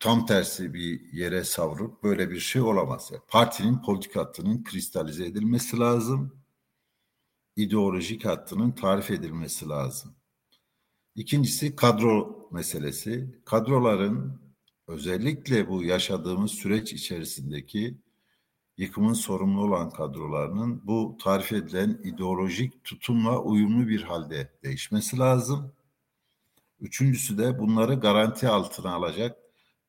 [0.00, 3.08] tam tersi bir yere savrup böyle bir şey olamaz.
[3.12, 6.40] Yani partinin politik hattının kristalize edilmesi lazım.
[7.56, 10.14] ideolojik hattının tarif edilmesi lazım.
[11.14, 13.40] İkincisi kadro meselesi.
[13.44, 14.40] Kadroların
[14.90, 17.98] özellikle bu yaşadığımız süreç içerisindeki
[18.76, 25.72] yıkımın sorumlu olan kadrolarının bu tarif edilen ideolojik tutumla uyumlu bir halde değişmesi lazım.
[26.80, 29.36] Üçüncüsü de bunları garanti altına alacak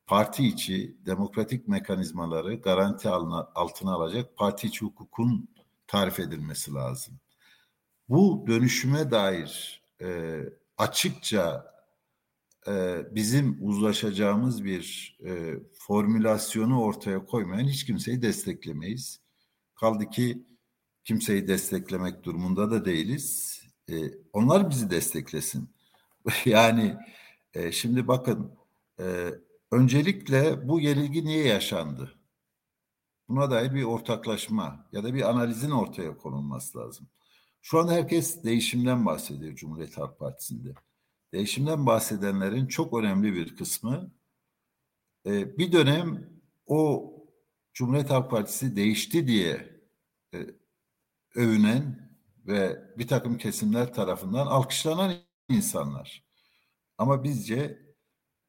[0.08, 3.10] parti içi demokratik mekanizmaları garanti
[3.56, 5.50] altına alacak parti içi hukukun
[5.88, 7.20] tarif edilmesi lazım.
[8.10, 10.40] Bu dönüşüme dair e,
[10.78, 11.71] açıkça
[12.68, 19.22] e, bizim uzlaşacağımız bir e, formülasyonu ortaya koymayan hiç kimseyi desteklemeyiz.
[19.76, 20.46] Kaldı ki
[21.04, 23.62] kimseyi desteklemek durumunda da değiliz.
[23.90, 23.94] E,
[24.34, 25.70] onlar bizi desteklesin.
[26.46, 26.98] yani
[27.54, 28.52] e, şimdi bakın
[29.00, 29.30] e,
[29.72, 32.16] öncelikle bu yenilgi niye yaşandı?
[33.30, 37.08] Buna dair bir ortaklaşma ya da bir analizin ortaya konulması lazım.
[37.62, 40.74] Şu anda herkes değişimden bahsediyor Cumhuriyet Halk Partisi'nde.
[41.34, 44.12] Değişimden bahsedenlerin çok önemli bir kısmı
[45.26, 46.30] e, bir dönem
[46.66, 47.12] o
[47.74, 49.82] Cumhuriyet Halk Partisi değişti diye
[50.34, 50.38] e,
[51.36, 52.12] övünen
[52.48, 55.14] ve bir takım kesimler tarafından alkışlanan
[55.50, 56.24] insanlar.
[56.98, 57.82] Ama bizce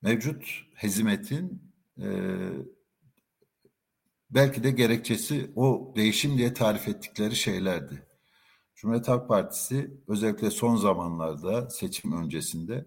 [0.03, 2.07] mevcut hezimetin e,
[4.31, 8.12] belki de gerekçesi o değişim diye tarif ettikleri şeylerdi.
[8.83, 12.87] Cumhuriyet Halk Partisi özellikle son zamanlarda seçim öncesinde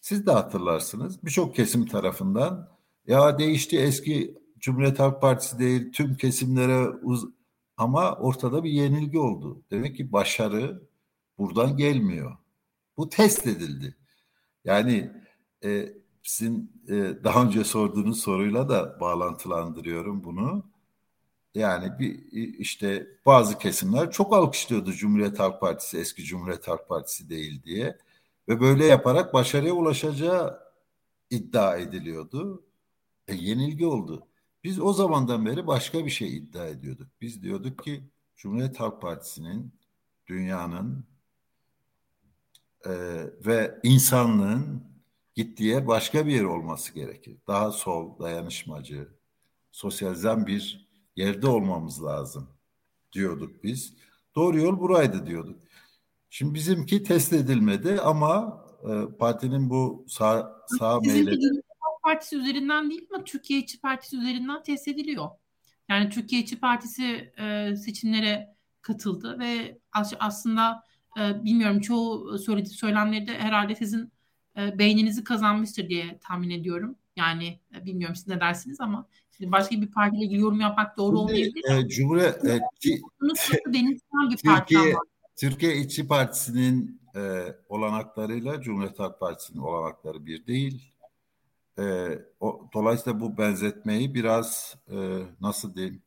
[0.00, 2.68] siz de hatırlarsınız birçok kesim tarafından
[3.06, 7.24] ya değişti eski Cumhuriyet Halk Partisi değil tüm kesimlere uz
[7.76, 9.62] ama ortada bir yenilgi oldu.
[9.70, 10.82] Demek ki başarı
[11.38, 12.36] buradan gelmiyor.
[12.96, 13.96] Bu test edildi.
[14.64, 15.10] Yani
[15.64, 16.94] e, sizin e,
[17.24, 20.75] daha önce sorduğunuz soruyla da bağlantılandırıyorum bunu.
[21.56, 27.62] Yani bir işte bazı kesimler çok alkışlıyordu Cumhuriyet Halk Partisi eski Cumhuriyet Halk Partisi değil
[27.62, 27.98] diye
[28.48, 30.60] ve böyle yaparak başarıya ulaşacağı
[31.30, 32.64] iddia ediliyordu.
[33.28, 34.26] E, yenilgi oldu.
[34.64, 37.08] Biz o zamandan beri başka bir şey iddia ediyorduk.
[37.20, 38.04] Biz diyorduk ki
[38.36, 39.72] Cumhuriyet Halk Partisi'nin
[40.26, 41.04] dünyanın
[42.86, 42.92] e,
[43.46, 44.84] ve insanlığın
[45.34, 47.36] gittiği başka bir yer olması gerekir.
[47.46, 49.08] Daha sol, dayanışmacı,
[49.72, 50.85] sosyalizm bir
[51.16, 52.48] yerde olmamız lazım
[53.12, 53.94] diyorduk biz.
[54.34, 55.60] Doğru yol buraydı diyorduk.
[56.30, 61.40] Şimdi bizimki test edilmedi ama e, partinin bu sağ, sağ meyleri...
[62.02, 65.28] Partisi üzerinden değil ama Türkiye İşçi Partisi üzerinden test ediliyor.
[65.88, 69.78] Yani Türkiye İşçi Partisi e, seçimlere katıldı ve
[70.20, 70.82] aslında
[71.18, 74.12] e, bilmiyorum çoğu söyledi söylemleri de herhalde sizin
[74.56, 76.96] e, beyninizi kazanmıştır diye tahmin ediyorum.
[77.16, 81.18] Yani e, bilmiyorum siz ne dersiniz ama şimdi başka bir partiyle ilgili yorum yapmak doğru
[81.18, 81.70] olmayabilir.
[81.70, 82.60] E, Cumhuriyet e,
[83.72, 83.98] bir
[84.36, 84.94] Türkiye,
[85.36, 90.92] Türkiye İşçi Partisi'nin e, olanaklarıyla Cumhuriyet Halk Partisi'nin olanakları bir değil.
[91.78, 91.84] E,
[92.40, 96.02] o, dolayısıyla bu benzetmeyi biraz e, nasıl diyeyim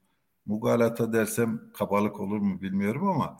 [0.45, 3.37] mugalata dersem kabalık olur mu bilmiyorum ama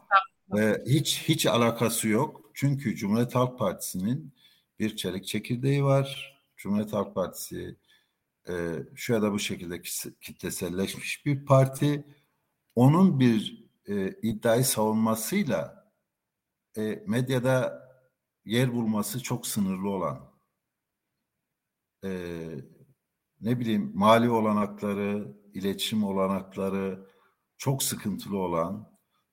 [0.58, 2.42] e, hiç hiç alakası yok.
[2.54, 4.34] Çünkü Cumhuriyet Halk Partisi'nin
[4.80, 6.40] bir çelik çekirdeği var.
[6.58, 7.76] Cumhuriyet Halk Partisi
[8.50, 8.54] e,
[8.96, 9.82] şu ya da bu şekilde
[10.22, 12.06] kitleselleşmiş bir parti.
[12.76, 15.92] Onun bir e, iddiayı savunmasıyla
[16.78, 17.90] e, medyada
[18.46, 20.32] yer bulması çok sınırlı olan
[22.04, 22.10] e,
[23.42, 27.06] ne bileyim mali olanakları, iletişim olanakları
[27.58, 28.90] çok sıkıntılı olan,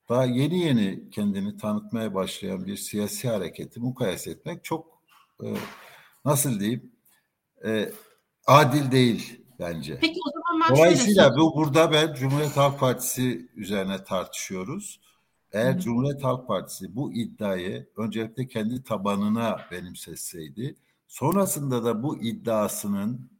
[0.08, 5.02] daha yeni yeni kendini tanıtmaya başlayan bir siyasi hareketi mukayese etmek çok
[5.44, 5.46] e,
[6.24, 6.92] nasıl diyeyim
[7.64, 7.92] e,
[8.46, 9.98] adil değil bence.
[10.00, 15.00] Peki o zaman ben Dolayısıyla bu burada ben Cumhuriyet Halk Partisi üzerine tartışıyoruz.
[15.52, 15.80] Eğer Hı.
[15.80, 20.76] Cumhuriyet Halk Partisi bu iddiayı öncelikle kendi tabanına benimsetseydi
[21.08, 23.30] Sonrasında da bu iddiasının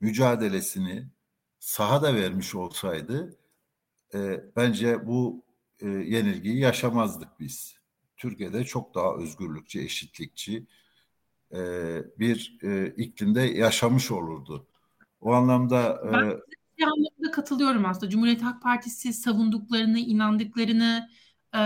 [0.00, 1.08] mücadelesini
[1.58, 3.38] sahada vermiş olsaydı
[4.14, 5.44] e, bence bu
[5.80, 7.76] e, yenilgiyi yaşamazdık biz.
[8.16, 10.66] Türkiye'de çok daha özgürlükçü, eşitlikçi
[11.54, 11.58] e,
[12.18, 14.68] bir e, iklimde yaşamış olurdu.
[15.20, 16.40] O anlamda e, ben
[16.78, 18.10] bir anlamda katılıyorum aslında.
[18.10, 21.08] Cumhuriyet Halk Partisi savunduklarını, inandıklarını,
[21.56, 21.60] e,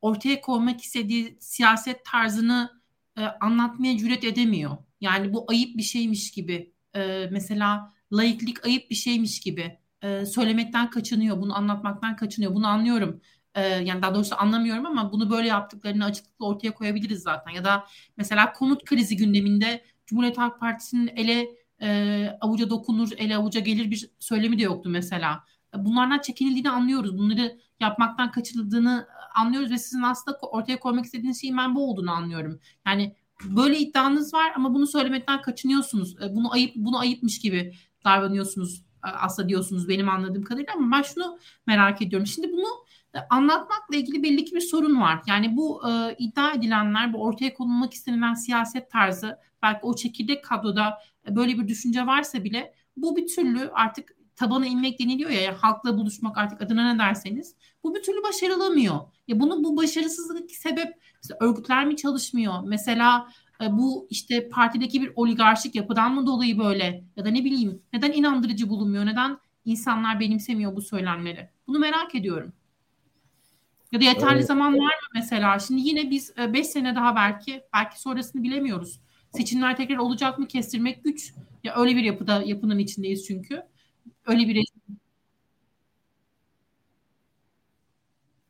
[0.00, 2.70] ortaya koymak istediği siyaset tarzını
[3.18, 4.76] e, anlatmaya cüret edemiyor.
[5.00, 6.72] Yani bu ayıp bir şeymiş gibi.
[6.94, 11.40] E, mesela laiklik ayıp bir şeymiş gibi e, söylemekten kaçınıyor.
[11.40, 12.54] Bunu anlatmaktan kaçınıyor.
[12.54, 13.20] Bunu anlıyorum.
[13.54, 17.50] E, yani daha doğrusu anlamıyorum ama bunu böyle yaptıklarını açıklıkla ortaya koyabiliriz zaten.
[17.50, 17.86] Ya da
[18.16, 21.48] mesela konut krizi gündeminde Cumhuriyet Halk Partisi'nin ele
[21.82, 25.44] e, avuca dokunur, ele avuca gelir bir söylemi de yoktu mesela.
[25.76, 27.18] Bunlardan çekinildiğini anlıyoruz.
[27.18, 32.60] Bunları yapmaktan kaçırıldığını anlıyoruz ve sizin aslında ortaya koymak istediğiniz şeyin ben bu olduğunu anlıyorum.
[32.86, 36.22] Yani böyle iddianız var ama bunu söylemekten kaçınıyorsunuz.
[36.22, 41.02] E, bunu ayıp bunu ayıpmış gibi davranıyorsunuz e, aslında diyorsunuz benim anladığım kadarıyla ama ben
[41.02, 42.26] şunu merak ediyorum.
[42.26, 42.83] Şimdi bunu
[43.30, 45.22] anlatmakla ilgili belli ki bir sorun var.
[45.26, 50.98] Yani bu e, iddia edilenler, bu ortaya konulmak istenilen siyaset tarzı belki o çekirdek kadroda
[51.28, 55.98] böyle bir düşünce varsa bile bu bir türlü artık tabana inmek deniliyor ya, ya halkla
[55.98, 59.00] buluşmak artık adına ne derseniz bu bir türlü başarılamıyor.
[59.28, 60.94] Ya bunun bu başarısızlık sebep
[61.40, 62.54] örgütler mi çalışmıyor?
[62.64, 63.28] Mesela
[63.60, 68.12] e, bu işte partideki bir oligarşik yapıdan mı dolayı böyle ya da ne bileyim neden
[68.12, 69.06] inandırıcı bulunmuyor?
[69.06, 71.48] Neden insanlar benimsemiyor bu söylemleri?
[71.66, 72.52] Bunu merak ediyorum.
[73.94, 74.46] Ya da yeterli evet.
[74.46, 75.58] zaman var mı mesela?
[75.58, 79.00] Şimdi yine biz 5 e, sene daha belki belki sonrasını bilemiyoruz.
[79.30, 81.34] Seçimler tekrar olacak mı kestirmek güç.
[81.64, 83.62] Ya öyle bir yapıda yapının içindeyiz çünkü.
[84.26, 84.64] Öyle bir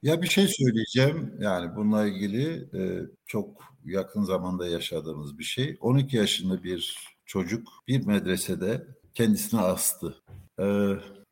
[0.02, 1.34] Ya bir şey söyleyeceğim.
[1.40, 5.76] Yani bununla ilgili e, çok yakın zamanda yaşadığımız bir şey.
[5.80, 10.14] 12 yaşında bir çocuk bir medresede kendisini astı.
[10.60, 10.64] E,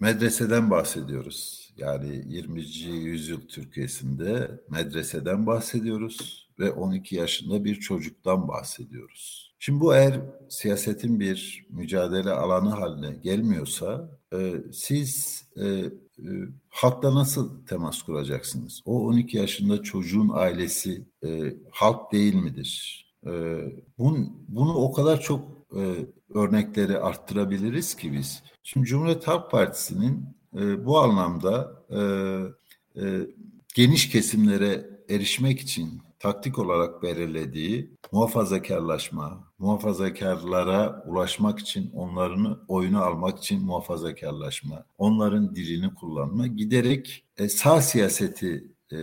[0.00, 1.61] medreseden bahsediyoruz.
[1.76, 2.60] Yani 20.
[2.86, 9.52] yüzyıl Türkiye'sinde medreseden bahsediyoruz ve 12 yaşında bir çocuktan bahsediyoruz.
[9.58, 15.90] Şimdi bu eğer siyasetin bir mücadele alanı haline gelmiyorsa e, siz e, e,
[16.68, 18.82] halkla nasıl temas kuracaksınız?
[18.84, 23.06] O 12 yaşında çocuğun ailesi e, halk değil midir?
[23.26, 23.30] E,
[23.98, 28.42] bun, bunu o kadar çok e, örnekleri arttırabiliriz ki biz.
[28.62, 32.00] Şimdi Cumhuriyet Halk Partisi'nin e, bu anlamda e,
[33.02, 33.26] e,
[33.74, 43.64] geniş kesimlere erişmek için taktik olarak belirlediği muhafazakarlaşma, muhafazakarlara ulaşmak için onların oyunu almak için
[43.64, 48.98] muhafazakarlaşma, onların dilini kullanma giderek e, sağ siyaseti e,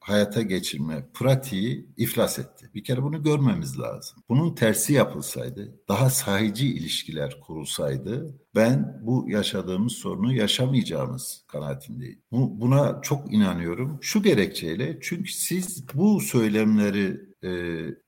[0.00, 2.70] hayata geçirme pratiği iflas etti.
[2.74, 4.18] Bir kere bunu görmemiz lazım.
[4.28, 12.22] Bunun tersi yapılsaydı, daha sahici ilişkiler kurulsaydı ben bu yaşadığımız sorunu yaşamayacağımız kanaatindeyim.
[12.32, 13.98] Bu, buna çok inanıyorum.
[14.00, 17.50] Şu gerekçeyle çünkü siz bu söylemleri e,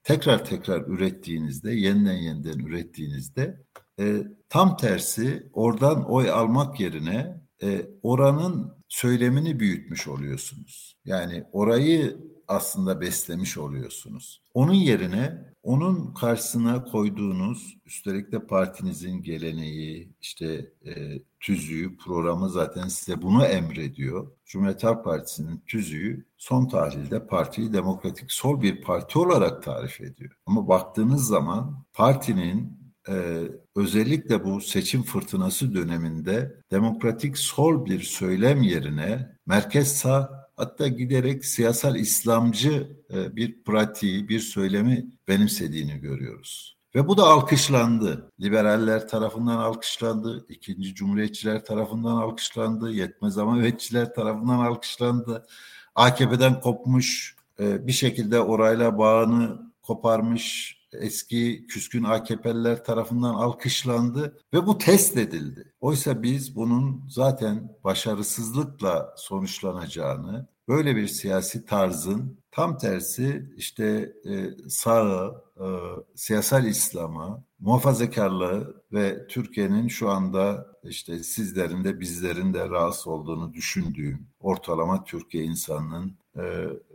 [0.02, 3.64] tekrar tekrar ürettiğinizde, yeniden yeniden ürettiğinizde
[4.00, 10.96] e, tam tersi oradan oy almak yerine e, oranın söylemini büyütmüş oluyorsunuz.
[11.04, 12.16] Yani orayı
[12.48, 14.42] aslında beslemiş oluyorsunuz.
[14.54, 23.22] Onun yerine onun karşısına koyduğunuz üstelik de partinizin geleneği, işte e, tüzüğü, programı zaten size
[23.22, 24.30] bunu emrediyor.
[24.46, 30.30] Cumhuriyet Halk Partisi'nin tüzüğü son tahlilde partiyi demokratik sol bir parti olarak tarif ediyor.
[30.46, 33.42] Ama baktığınız zaman partinin e,
[33.78, 41.96] özellikle bu seçim fırtınası döneminde demokratik sol bir söylem yerine merkez sağ hatta giderek siyasal
[41.96, 46.78] İslamcı e, bir pratiği, bir söylemi benimsediğini görüyoruz.
[46.94, 48.32] Ve bu da alkışlandı.
[48.40, 55.46] Liberaller tarafından alkışlandı, ikinci cumhuriyetçiler tarafından alkışlandı, yetmez ama vetçiler tarafından alkışlandı.
[55.94, 64.78] AKP'den kopmuş, e, bir şekilde orayla bağını koparmış eski küskün AKP'liler tarafından alkışlandı ve bu
[64.78, 65.72] test edildi.
[65.80, 75.44] Oysa biz bunun zaten başarısızlıkla sonuçlanacağını, böyle bir siyasi tarzın tam tersi işte e, sağı,
[75.60, 75.66] e,
[76.14, 84.28] siyasal İslam'a, muhafazakarlığı ve Türkiye'nin şu anda işte sizlerin de bizlerin de rahatsız olduğunu düşündüğüm,
[84.40, 86.42] ortalama Türkiye insanının e,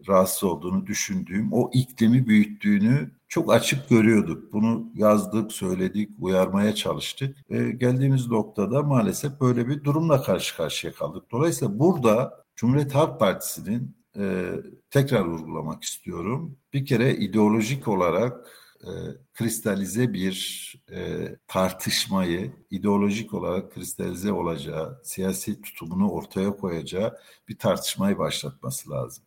[0.08, 4.53] rahatsız olduğunu düşündüğüm o iklimi büyüttüğünü çok açık görüyorduk.
[4.53, 7.38] Bunu yazdık, söyledik, uyarmaya çalıştık.
[7.49, 11.23] E, geldiğimiz noktada maalesef böyle bir durumla karşı karşıya kaldık.
[11.32, 14.51] Dolayısıyla burada Cumhuriyet Halk Partisi'nin e,
[14.89, 16.58] tekrar vurgulamak istiyorum.
[16.73, 18.47] Bir kere ideolojik olarak
[18.83, 18.91] e,
[19.33, 27.17] kristalize bir e, tartışmayı, ideolojik olarak kristalize olacağı, siyasi tutumunu ortaya koyacağı
[27.47, 29.23] bir tartışmayı başlatması lazım.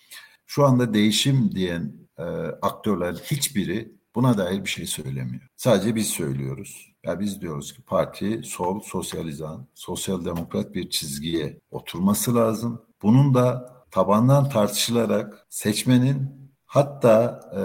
[0.47, 2.23] Şu anda değişim diyen e,
[2.63, 5.49] aktörler hiçbiri buna dair bir şey söylemiyor.
[5.57, 6.93] Sadece biz söylüyoruz.
[7.05, 12.83] Ya biz diyoruz ki parti sol, sosyalizan, sosyal demokrat bir çizgiye oturması lazım.
[13.03, 16.46] Bunun da tabandan tartışılarak seçmenin
[16.77, 17.61] hatta e,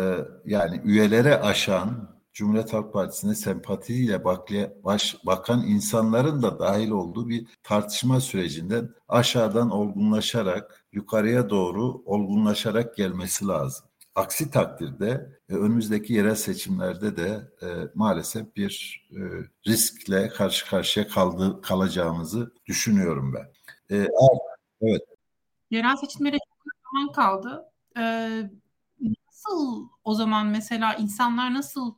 [0.52, 4.24] yani üyelere aşan Cumhuriyet Halk Partisi'ne sempatiyle
[4.84, 13.48] baş, bakan insanların da dahil olduğu bir tartışma sürecinden aşağıdan olgunlaşarak yukarıya doğru olgunlaşarak gelmesi
[13.48, 13.86] lazım.
[14.16, 19.20] Aksi takdirde e, önümüzdeki yerel seçimlerde de e, maalesef bir e,
[19.68, 23.52] riskle karşı karşıya kaldı, kalacağımızı düşünüyorum ben.
[23.98, 24.08] E,
[24.82, 25.02] evet.
[25.72, 27.66] Yerel seçimlere çok zaman kaldı.
[27.98, 28.50] Ee,
[29.42, 31.94] nasıl o zaman mesela insanlar nasıl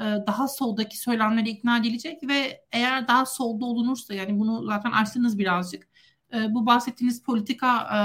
[0.00, 5.38] e, daha soldaki söylemlere ikna edilecek ve eğer daha solda olunursa yani bunu zaten açtınız
[5.38, 5.88] birazcık.
[6.34, 7.98] E, bu bahsettiğiniz politika e,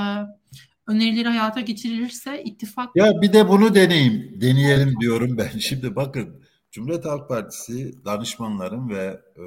[0.92, 2.96] önerileri hayata geçirilirse ittifak...
[2.96, 5.50] Ya bir de bunu deneyim, deneyelim diyorum ben.
[5.60, 9.46] Şimdi bakın Cumhuriyet Halk Partisi danışmanların ve e,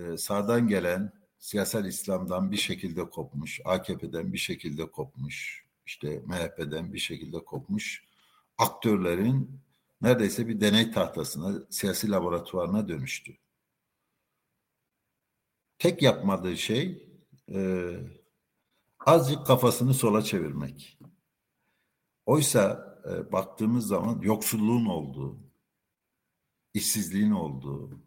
[0.00, 6.98] e, sağdan gelen siyasal İslam'dan bir şekilde kopmuş, AKP'den bir şekilde kopmuş, işte MHP'den bir
[6.98, 8.04] şekilde kopmuş
[8.58, 9.60] aktörlerin
[10.00, 13.36] neredeyse bir deney tahtasına, siyasi laboratuvarına dönüştü.
[15.78, 17.08] Tek yapmadığı şey
[17.52, 17.90] e,
[19.06, 20.98] azıcık kafasını sola çevirmek.
[22.26, 25.38] Oysa e, baktığımız zaman yoksulluğun olduğu,
[26.74, 28.00] işsizliğin olduğu,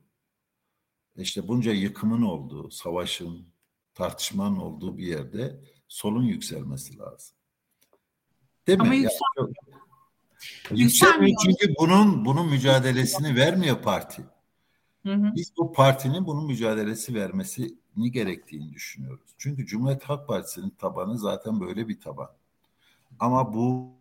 [1.16, 3.54] işte bunca yıkımın olduğu, savaşın,
[3.94, 7.37] tartışmanın olduğu bir yerde solun yükselmesi lazım.
[8.68, 8.98] Değil Ama mi?
[8.98, 9.20] Yüksel...
[9.38, 14.24] Yani, yükselmiyor çünkü bunun bunun mücadelesini vermiyor parti.
[15.06, 15.36] Hı hı.
[15.36, 19.30] Biz bu partinin bunun mücadelesi vermesini ni gerektiğini düşünüyoruz.
[19.38, 22.30] Çünkü Cumhuriyet Halk Partisi'nin tabanı zaten böyle bir taban.
[23.20, 23.92] Ama bu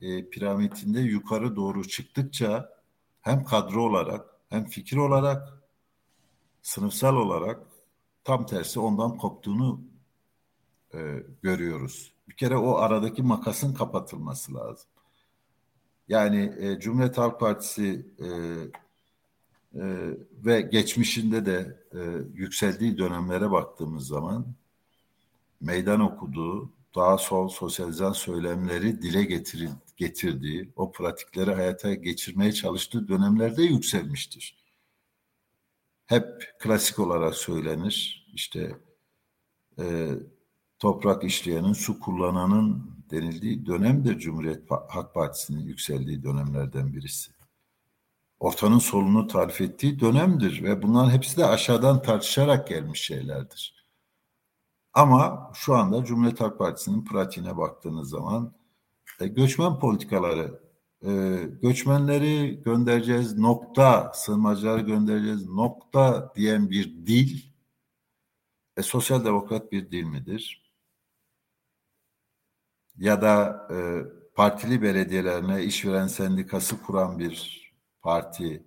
[0.00, 2.76] e, piramidinde yukarı doğru çıktıkça
[3.20, 5.62] hem kadro olarak hem fikir olarak
[6.62, 7.60] sınıfsal olarak
[8.24, 9.80] tam tersi ondan koptuğunu
[10.94, 12.15] e, görüyoruz.
[12.28, 14.88] Bir kere o aradaki makasın kapatılması lazım.
[16.08, 18.26] Yani e, Cumhuriyet Halk Partisi e,
[19.80, 19.84] e,
[20.44, 22.00] ve geçmişinde de e,
[22.34, 24.46] yükseldiği dönemlere baktığımız zaman
[25.60, 33.62] meydan okuduğu daha sol sosyalizan söylemleri dile getirir, getirdiği, o pratikleri hayata geçirmeye çalıştığı dönemlerde
[33.62, 34.56] yükselmiştir.
[36.06, 38.26] Hep klasik olarak söylenir.
[38.34, 38.76] İşte
[39.78, 40.10] e,
[40.78, 47.32] toprak işleyenin, su kullananın denildiği dönemdir Cumhuriyet Halk Partisi'nin yükseldiği dönemlerden birisi.
[48.40, 53.86] Ortanın solunu tarif ettiği dönemdir ve bunların hepsi de aşağıdan tartışarak gelmiş şeylerdir.
[54.92, 58.54] Ama şu anda Cumhuriyet Halk Partisi'nin pratiğine baktığınız zaman
[59.20, 60.60] e, göçmen politikaları,
[61.06, 61.10] e,
[61.62, 67.42] göçmenleri göndereceğiz nokta, sığınmacıları göndereceğiz nokta diyen bir dil,
[68.76, 70.65] e, sosyal demokrat bir dil midir?
[72.98, 73.76] Ya da e,
[74.34, 77.66] partili belediyelerine işveren sendikası kuran bir
[78.02, 78.62] parti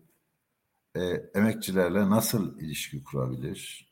[0.96, 1.02] e,
[1.36, 3.90] emekçilerle nasıl ilişki kurabilir?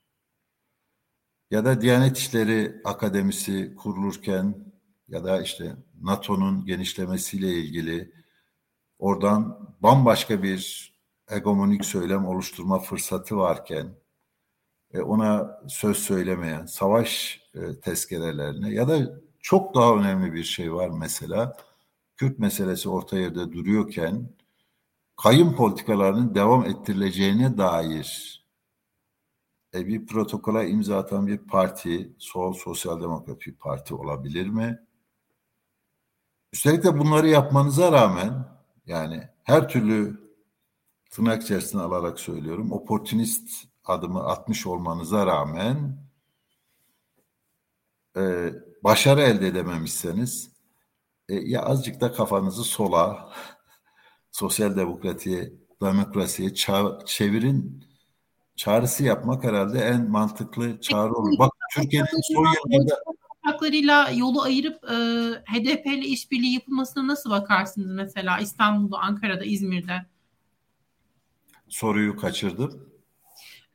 [1.52, 4.74] Ya da Diyanet İşleri Akademisi kurulurken
[5.08, 8.12] ya da işte NATO'nun genişlemesiyle ilgili
[9.00, 10.94] oradan bambaşka bir
[11.26, 13.96] hegemonik söylem oluşturma fırsatı varken
[14.94, 20.90] e, ona söz söylemeyen savaş e, tezkerelerine ya da çok daha önemli bir şey var
[20.90, 21.58] mesela
[22.16, 24.30] Kürt meselesi orta yerde duruyorken
[25.18, 28.42] kayın politikalarının devam ettirileceğine dair
[29.74, 34.80] e, bir protokola imza atan bir parti, sol sosyal demokrat bir parti olabilir mi?
[36.54, 38.46] Üstelik de bunları yapmanıza rağmen
[38.86, 40.22] yani her türlü
[41.10, 43.50] tırnak içerisine alarak söylüyorum, oportunist
[43.86, 45.98] adımı atmış olmanıza rağmen
[48.18, 48.52] e,
[48.84, 50.52] başarı elde edememişseniz
[51.30, 53.34] e, ya azıcık da kafanızı sola
[54.32, 57.86] sosyal demokrasiye, demokrasiye ça- çevirin
[58.56, 61.40] çağrısı yapmak herhalde en mantıklı çağrı olur.
[61.40, 63.00] Bak Türkiye'nin son yıllarda
[63.42, 64.96] haklarıyla yolu ayırıp e,
[65.46, 70.06] HDP ile işbirliği yapılmasına nasıl bakarsınız mesela İstanbul'da, Ankara'da, İzmir'de?
[71.70, 72.90] Soruyu kaçırdım.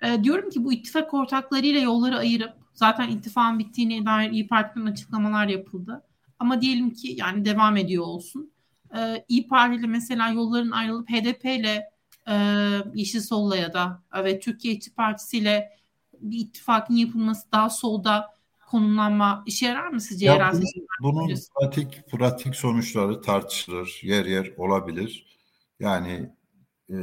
[0.03, 5.47] E, diyorum ki bu ittifak ortaklarıyla yolları ayırıp zaten ittifakın bittiğine dair İyi Parti'nin açıklamalar
[5.47, 6.03] yapıldı.
[6.39, 8.53] Ama diyelim ki yani devam ediyor olsun
[8.97, 11.91] e, İyi Parti ile mesela yolların ayrılıp HDP ile
[12.29, 12.35] e,
[12.95, 15.79] Yeşil Sol'la ya da ve Türkiye İşçi Partisi ile
[16.21, 18.35] bir ittifakın yapılması daha solda
[18.67, 20.27] konumlanma işe yarar mı sizce?
[20.27, 20.65] Ya bunun,
[21.01, 25.39] bunun pratik, pratik sonuçları tartışılır, yer yer olabilir.
[25.81, 26.31] Yani
[26.91, 26.97] e,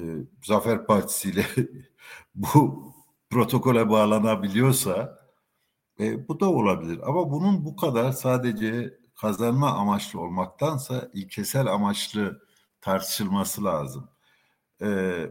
[0.44, 1.46] Zafer Partisi ile
[2.36, 2.94] bu
[3.30, 5.19] protokole bağlanabiliyorsa
[6.00, 7.00] e, bu da olabilir.
[7.04, 12.42] Ama bunun bu kadar sadece kazanma amaçlı olmaktansa ilkesel amaçlı
[12.82, 14.10] tartışılması lazım.
[14.82, 15.30] Ee,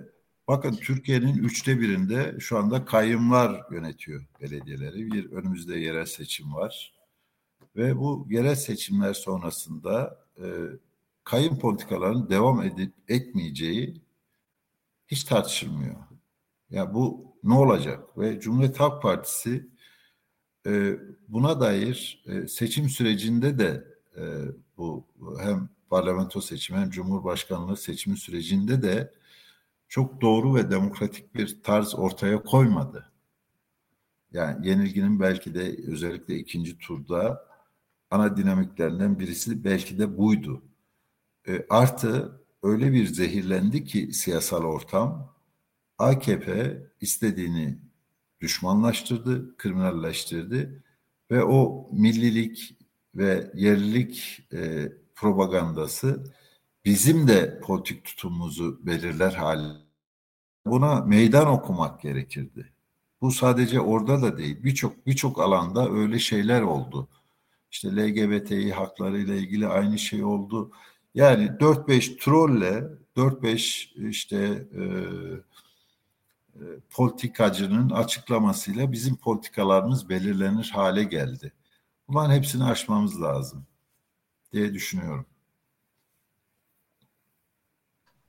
[0.48, 5.12] bakın Türkiye'nin üçte birinde şu anda kayyumlar yönetiyor belediyeleri.
[5.12, 6.94] Bir önümüzde yerel seçim var.
[7.76, 10.44] Ve bu yerel seçimler sonrasında e,
[11.24, 14.02] kayyum politikalarının devam edip etmeyeceği
[15.06, 15.96] hiç tartışılmıyor.
[16.70, 18.18] Ya bu ne olacak?
[18.18, 19.68] Ve Cumhuriyet Halk Partisi e,
[21.28, 23.84] buna dair e, seçim sürecinde de
[24.16, 24.22] e,
[24.76, 25.06] bu
[25.40, 29.14] hem parlamento seçimi hem cumhurbaşkanlığı seçimi sürecinde de
[29.88, 33.12] çok doğru ve demokratik bir tarz ortaya koymadı.
[34.32, 37.48] Yani yenilginin belki de özellikle ikinci turda
[38.10, 40.62] ana dinamiklerinden birisi belki de buydu.
[41.48, 45.34] E, artı öyle bir zehirlendi ki siyasal ortam
[45.98, 47.78] AKP istediğini
[48.40, 50.82] düşmanlaştırdı, kriminalleştirdi
[51.30, 52.76] ve o millilik
[53.14, 56.24] ve yerlilik e, propagandası
[56.84, 59.72] bizim de politik tutumumuzu belirler hali.
[60.66, 62.72] Buna meydan okumak gerekirdi.
[63.20, 64.64] Bu sadece orada da değil.
[64.64, 67.08] Birçok birçok alanda öyle şeyler oldu.
[67.70, 70.72] İşte LGBTİ hakları ile ilgili aynı şey oldu.
[71.14, 72.84] Yani 4-5 trolle
[73.16, 74.36] 4-5 işte
[74.74, 74.82] e,
[76.90, 81.52] politikacının açıklamasıyla bizim politikalarımız belirlenir hale geldi.
[82.08, 83.66] Bunların hepsini aşmamız lazım
[84.52, 85.26] diye düşünüyorum.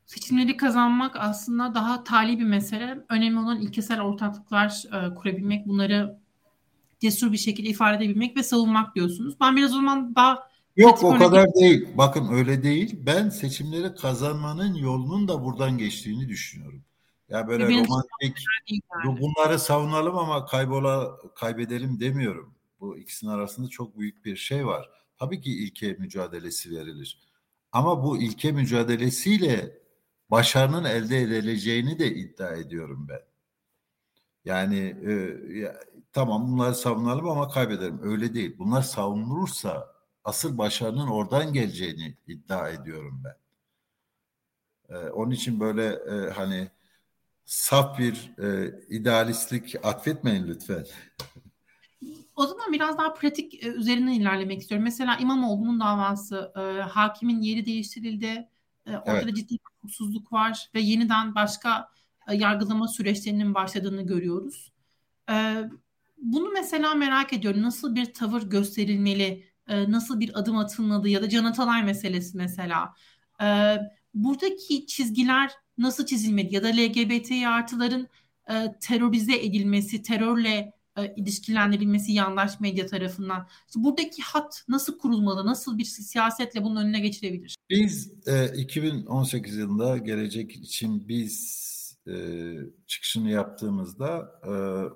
[0.10, 3.06] seçimleri kazanmak aslında daha tali bir mesele.
[3.10, 6.20] Önemli olan ilkesel ortaklıklar e, kurabilmek, bunları
[7.00, 9.36] cesur bir şekilde ifade edebilmek ve savunmak diyorsunuz.
[9.42, 11.56] Ben biraz o zaman daha Yok o kadar örnek...
[11.56, 11.88] değil.
[11.98, 13.00] Bakın öyle değil.
[13.06, 16.84] Ben seçimleri kazanmanın yolunun da buradan geçtiğini düşünüyorum.
[17.30, 18.46] Ya böyle Benim romantik
[19.06, 19.22] yani.
[19.22, 22.56] bunları savunalım ama kaybola kaybedelim demiyorum.
[22.80, 24.90] Bu ikisinin arasında çok büyük bir şey var.
[25.20, 27.20] Tabii ki ilke mücadelesi verilir.
[27.72, 29.80] Ama bu ilke mücadelesiyle
[30.32, 33.22] başarının elde edileceğini de iddia ediyorum ben.
[34.46, 35.12] Yani e,
[35.60, 35.80] ya,
[36.14, 38.00] tamam bunları savunalım ama kaybedelim.
[38.04, 38.56] Öyle değil.
[38.60, 43.36] Bunlar savunulursa asıl başarının oradan geleceğini iddia ediyorum ben.
[44.96, 46.70] E, onun için böyle e, hani
[47.50, 50.86] saf bir e, idealistlik atfetmeyin lütfen.
[52.36, 54.84] O zaman biraz daha pratik e, üzerinden ilerlemek istiyorum.
[54.84, 58.50] Mesela İmamoğlu'nun davası, e, hakimin yeri değiştirildi.
[58.86, 59.36] E, orada evet.
[59.36, 61.90] ciddi bir hukuksuzluk var ve yeniden başka
[62.28, 64.74] e, yargılama süreçlerinin başladığını görüyoruz.
[65.32, 65.64] E,
[66.18, 67.62] bunu mesela merak ediyorum.
[67.62, 69.46] Nasıl bir tavır gösterilmeli?
[69.68, 71.10] E, nasıl bir adım atılmalı?
[71.10, 72.94] Ya da Can Atalay meselesi mesela.
[73.42, 73.78] E,
[74.14, 76.56] buradaki çizgiler nasıl çizilmeli?
[76.56, 78.08] Ya da LGBT artıların
[78.50, 83.48] e, terörize edilmesi, terörle e, ilişkilendirilmesi yandaş medya tarafından.
[83.68, 85.46] İşte buradaki hat nasıl kurulmalı?
[85.46, 87.56] Nasıl bir siyasetle bunun önüne geçirebilir?
[87.70, 91.70] Biz e, 2018 yılında gelecek için biz
[92.10, 92.16] e,
[92.88, 94.52] çıkışını yaptığımızda e,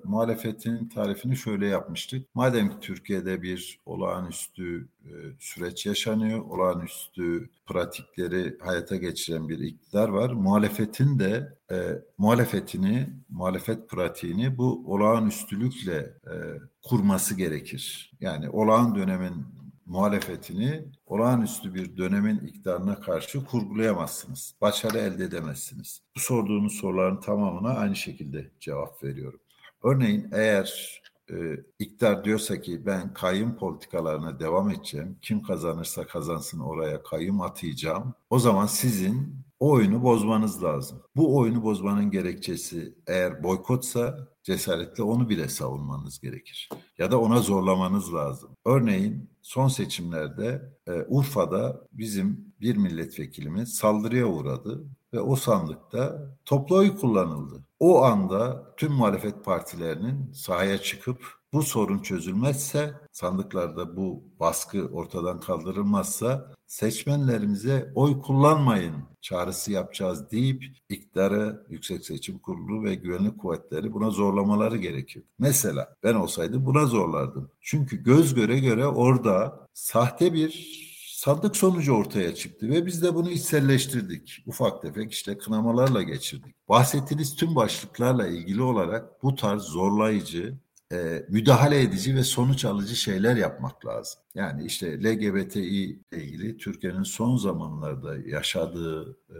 [0.07, 2.35] muhalefetin tarifini şöyle yapmıştık.
[2.35, 10.29] Madem ki Türkiye'de bir olağanüstü e, süreç yaşanıyor, olağanüstü pratikleri hayata geçiren bir iktidar var.
[10.31, 11.75] Muhalefetin de e,
[12.17, 15.97] muhalefetini, muhalefet pratiğini bu olağanüstülükle
[16.27, 16.35] e,
[16.83, 18.11] kurması gerekir.
[18.19, 19.45] Yani olağan dönemin
[19.85, 24.55] muhalefetini olağanüstü bir dönemin iktidarına karşı kurgulayamazsınız.
[24.61, 26.01] Başarı elde edemezsiniz.
[26.15, 29.39] Bu sorduğunuz soruların tamamına aynı şekilde cevap veriyorum.
[29.83, 31.01] Örneğin eğer
[31.31, 31.35] e,
[31.79, 38.39] iktidar diyorsa ki ben kayyum politikalarına devam edeceğim, kim kazanırsa kazansın oraya kayyum atayacağım, o
[38.39, 41.03] zaman sizin o oyunu bozmanız lazım.
[41.15, 46.69] Bu oyunu bozmanın gerekçesi eğer boykotsa cesaretle onu bile savunmanız gerekir.
[46.97, 48.49] Ya da ona zorlamanız lazım.
[48.65, 54.83] Örneğin son seçimlerde e, Urfa'da bizim bir milletvekilimiz saldırıya uğradı
[55.13, 57.63] ve o sandıkta toplu oy kullanıldı.
[57.79, 66.53] O anda tüm muhalefet partilerinin sahaya çıkıp bu sorun çözülmezse, sandıklarda bu baskı ortadan kaldırılmazsa
[66.67, 74.77] seçmenlerimize oy kullanmayın çağrısı yapacağız deyip iktidarı Yüksek Seçim Kurulu ve güvenlik kuvvetleri buna zorlamaları
[74.77, 75.23] gerekir.
[75.39, 77.51] Mesela ben olsaydım buna zorlardım.
[77.61, 80.83] Çünkü göz göre göre orada sahte bir
[81.23, 84.43] sandık sonucu ortaya çıktı ve biz de bunu içselleştirdik.
[84.45, 86.55] Ufak tefek işte kınamalarla geçirdik.
[86.69, 90.57] Bahsettiğiniz tüm başlıklarla ilgili olarak bu tarz zorlayıcı,
[90.93, 94.21] e, müdahale edici ve sonuç alıcı şeyler yapmak lazım.
[94.35, 99.39] Yani işte LGBTİ ile ilgili Türkiye'nin son zamanlarda yaşadığı e,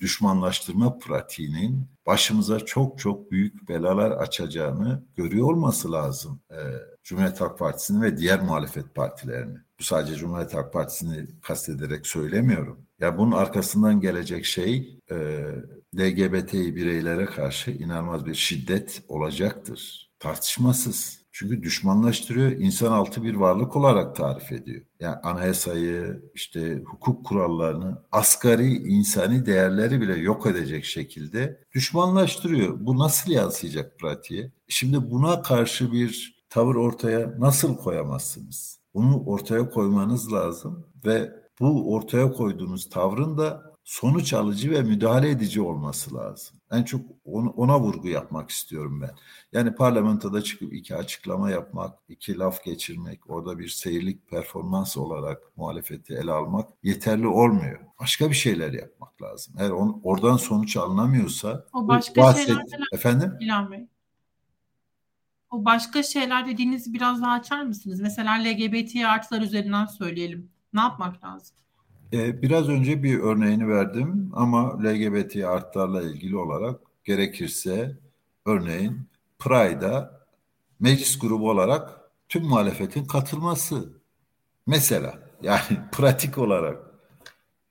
[0.00, 6.58] düşmanlaştırma pratiğinin başımıza çok çok büyük belalar açacağını görüyor olması lazım e,
[7.02, 9.58] Cumhuriyet Halk Partisi'nin ve diğer muhalefet partilerinin.
[9.80, 12.86] Bu sadece Cumhuriyet Halk Partisi'ni kastederek söylemiyorum.
[13.00, 15.16] Ya bunun arkasından gelecek şey e,
[15.98, 21.18] LGBTİ bireylere karşı inanılmaz bir şiddet olacaktır Tartışmasız.
[21.32, 24.84] Çünkü düşmanlaştırıyor, insan altı bir varlık olarak tarif ediyor.
[25.00, 32.86] Yani anayasayı, işte hukuk kurallarını, asgari insani değerleri bile yok edecek şekilde düşmanlaştırıyor.
[32.86, 34.52] Bu nasıl yansıyacak pratiğe?
[34.68, 38.78] Şimdi buna karşı bir tavır ortaya nasıl koyamazsınız?
[38.94, 45.60] Bunu ortaya koymanız lazım ve bu ortaya koyduğunuz tavrın da sonuç alıcı ve müdahale edici
[45.60, 46.56] olması lazım.
[46.70, 49.10] En çok onu, ona vurgu yapmak istiyorum ben.
[49.52, 56.14] Yani parlamentoda çıkıp iki açıklama yapmak, iki laf geçirmek, orada bir seyirlik performans olarak muhalefeti
[56.14, 57.80] ele almak yeterli olmuyor.
[58.00, 59.54] Başka bir şeyler yapmak lazım.
[59.58, 63.36] Eğer on, oradan sonuç alınamıyorsa o başka bahset, şeyler efendim?
[63.40, 63.86] İlhan Bey.
[65.50, 68.00] O başka şeyler dediğinizi biraz daha açar mısınız?
[68.00, 70.50] Mesela LGBT artılar üzerinden söyleyelim.
[70.72, 71.56] Ne yapmak lazım?
[72.12, 77.96] Ee, biraz önce bir örneğini verdim ama LGBT artlarla ilgili olarak gerekirse
[78.46, 79.00] örneğin
[79.38, 80.20] Pride'a
[80.80, 83.92] meclis grubu olarak tüm muhalefetin katılması
[84.66, 86.78] mesela yani pratik olarak.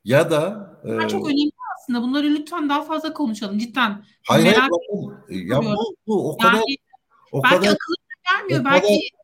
[0.05, 2.01] Ya da e, çok önemli aslında.
[2.01, 3.57] Bunları lütfen daha fazla konuşalım.
[3.57, 4.05] Cidden.
[4.23, 6.77] Hayır, hayır bakın, ya bu, bu o kadar yani,
[7.31, 7.77] o belki kadar
[8.25, 9.16] gelmiyor o belki kadar,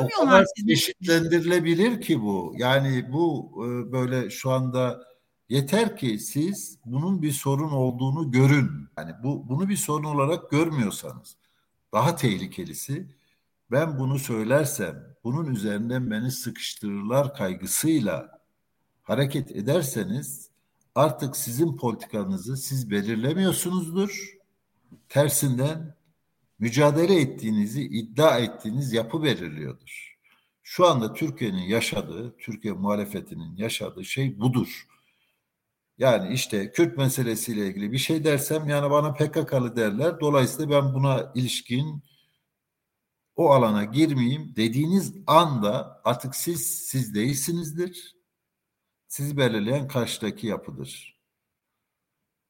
[0.00, 0.46] o kadar.
[0.68, 2.54] Çeşitlendirilebilir ki bu.
[2.56, 5.10] Yani bu e, böyle şu anda
[5.50, 8.70] Yeter ki siz bunun bir sorun olduğunu görün.
[8.98, 11.36] Yani bu bunu bir sorun olarak görmüyorsanız
[11.92, 13.06] daha tehlikelisi
[13.70, 18.40] ben bunu söylersem bunun üzerinden beni sıkıştırırlar kaygısıyla
[19.02, 20.50] hareket ederseniz
[20.94, 24.38] artık sizin politikanızı siz belirlemiyorsunuzdur.
[25.08, 25.94] Tersinden
[26.60, 30.16] mücadele ettiğinizi iddia ettiğiniz yapı belirliyordur.
[30.62, 34.86] Şu anda Türkiye'nin yaşadığı, Türkiye muhalefetinin yaşadığı şey budur.
[35.98, 40.20] Yani işte Kürt meselesiyle ilgili bir şey dersem yani bana PKK'lı derler.
[40.20, 42.02] Dolayısıyla ben buna ilişkin
[43.36, 48.16] o alana girmeyeyim dediğiniz anda artık siz siz değilsinizdir.
[49.08, 51.19] Sizi belirleyen karşıdaki yapıdır.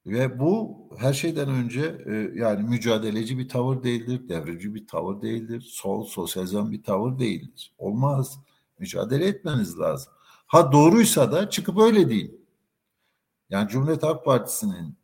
[0.07, 5.61] Ve bu her şeyden önce e, yani mücadeleci bir tavır değildir, devrimci bir tavır değildir,
[5.61, 7.73] sol, sosyalizm bir tavır değildir.
[7.79, 8.41] Olmaz.
[8.79, 10.13] Mücadele etmeniz lazım.
[10.47, 12.47] Ha doğruysa da çıkıp öyle deyin.
[13.51, 14.97] Yani Cumhuriyet Halk Partisi'nin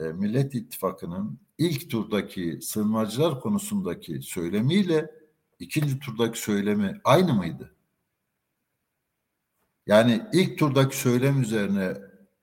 [0.00, 5.10] e, Millet İttifakı'nın ilk turdaki sığınmacılar konusundaki söylemiyle
[5.58, 7.74] ikinci turdaki söylemi aynı mıydı?
[9.86, 11.96] Yani ilk turdaki söylem üzerine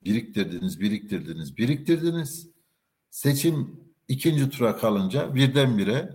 [0.06, 2.50] biriktirdiniz, biriktirdiniz, biriktirdiniz.
[3.10, 6.10] Seçim ikinci tura kalınca birdenbire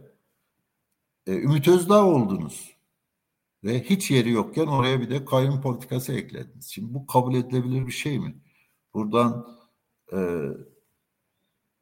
[1.26, 2.78] e, Ümit Özdağ oldunuz.
[3.64, 6.66] Ve hiç yeri yokken oraya bir de kayyum politikası eklediniz.
[6.66, 8.34] Şimdi bu kabul edilebilir bir şey mi?
[8.94, 9.58] Buradan
[10.12, 10.18] e,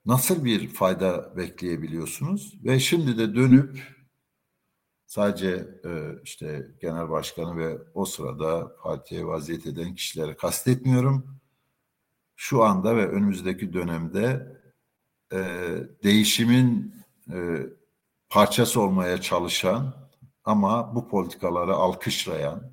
[0.07, 2.54] nasıl bir fayda bekleyebiliyorsunuz?
[2.64, 3.96] Ve şimdi de dönüp
[5.07, 11.40] sadece e, işte genel başkanı ve o sırada partiye vaziyet eden kişileri kastetmiyorum.
[12.37, 14.57] Şu anda ve önümüzdeki dönemde
[15.32, 15.39] e,
[16.03, 16.95] değişimin
[17.32, 17.37] e,
[18.28, 19.95] parçası olmaya çalışan
[20.45, 22.72] ama bu politikaları alkışlayan,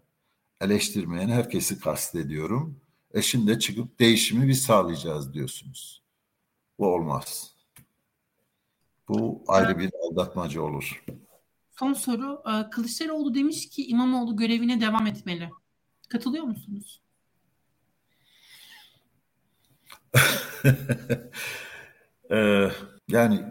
[0.61, 2.82] eleştirmeyen herkesi kastediyorum.
[3.14, 6.03] E şimdi çıkıp değişimi biz sağlayacağız diyorsunuz.
[6.80, 7.55] Bu olmaz.
[9.07, 11.03] Bu ayrı bir aldatmaca olur.
[11.72, 12.43] Son soru.
[12.47, 15.49] E, Kılıçdaroğlu demiş ki İmamoğlu görevine devam etmeli.
[16.09, 17.02] Katılıyor musunuz?
[22.32, 22.70] ee,
[23.07, 23.45] yani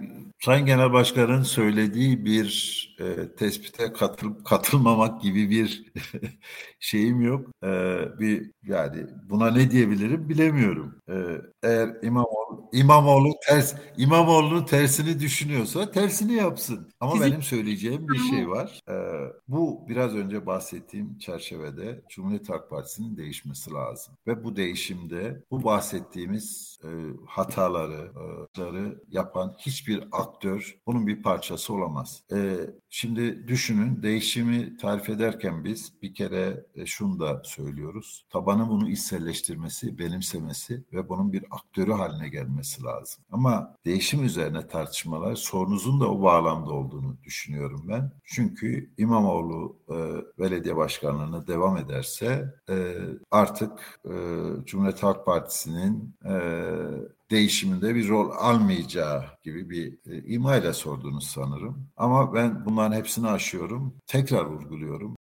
[0.44, 5.92] Sayın Genel Başkan'ın söylediği bir e, tespite katılıp katılmamak gibi bir
[6.80, 7.48] şeyim yok.
[7.64, 7.68] E,
[8.18, 10.94] bir yani buna ne diyebilirim bilemiyorum.
[11.08, 11.14] E,
[11.62, 16.88] eğer İmamoğlu İmamoğlu ters İmamoğlu'nun tersini düşünüyorsa tersini yapsın.
[17.00, 17.26] Ama Sizin...
[17.26, 18.80] benim söyleyeceğim bir şey var.
[18.88, 18.94] E,
[19.48, 24.14] bu biraz önce bahsettiğim çerçevede Cumhuriyet Halk Partisi'nin değişmesi lazım.
[24.26, 26.90] Ve bu değişimde bu bahsettiğimiz e,
[27.26, 28.12] hataları
[28.58, 32.22] e, yapan hiçbir aktör bunun bir parçası olamaz.
[32.32, 32.56] E,
[32.94, 38.26] Şimdi düşünün değişimi tarif ederken biz bir kere e, şunu da söylüyoruz.
[38.30, 43.24] Tabanın bunu içselleştirmesi, benimsemesi ve bunun bir aktörü haline gelmesi lazım.
[43.30, 48.12] Ama değişim üzerine tartışmalar sorunuzun da o bağlamda olduğunu düşünüyorum ben.
[48.24, 49.96] Çünkü İmamoğlu e,
[50.42, 52.96] belediye başkanlığına devam ederse e,
[53.30, 54.14] artık e,
[54.64, 56.34] Cumhuriyet Halk Partisi'nin e,
[57.32, 61.88] değişiminde bir rol almayacağı gibi bir e, imayla sordunuz sanırım.
[61.96, 63.94] Ama ben bunların hepsini aşıyorum.
[64.06, 65.16] Tekrar vurguluyorum.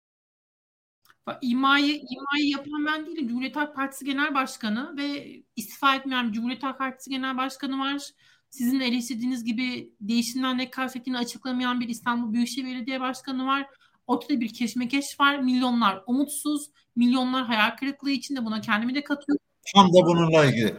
[1.41, 3.28] İmayı, imayı yapan ben değilim.
[3.28, 8.01] Cumhuriyet Halk Partisi Genel Başkanı ve istifa etmeyen Cumhuriyet Halk Partisi Genel Başkanı var.
[8.49, 13.68] Sizin eleştirdiğiniz gibi değişimden ne kastettiğini açıklamayan bir İstanbul Büyükşehir Belediye Başkanı var.
[14.07, 15.39] Ortada bir keşmekeş var.
[15.39, 19.49] Milyonlar umutsuz, milyonlar hayal kırıklığı içinde buna kendimi de katıyorum.
[19.76, 20.76] Tam da bununla ilgili.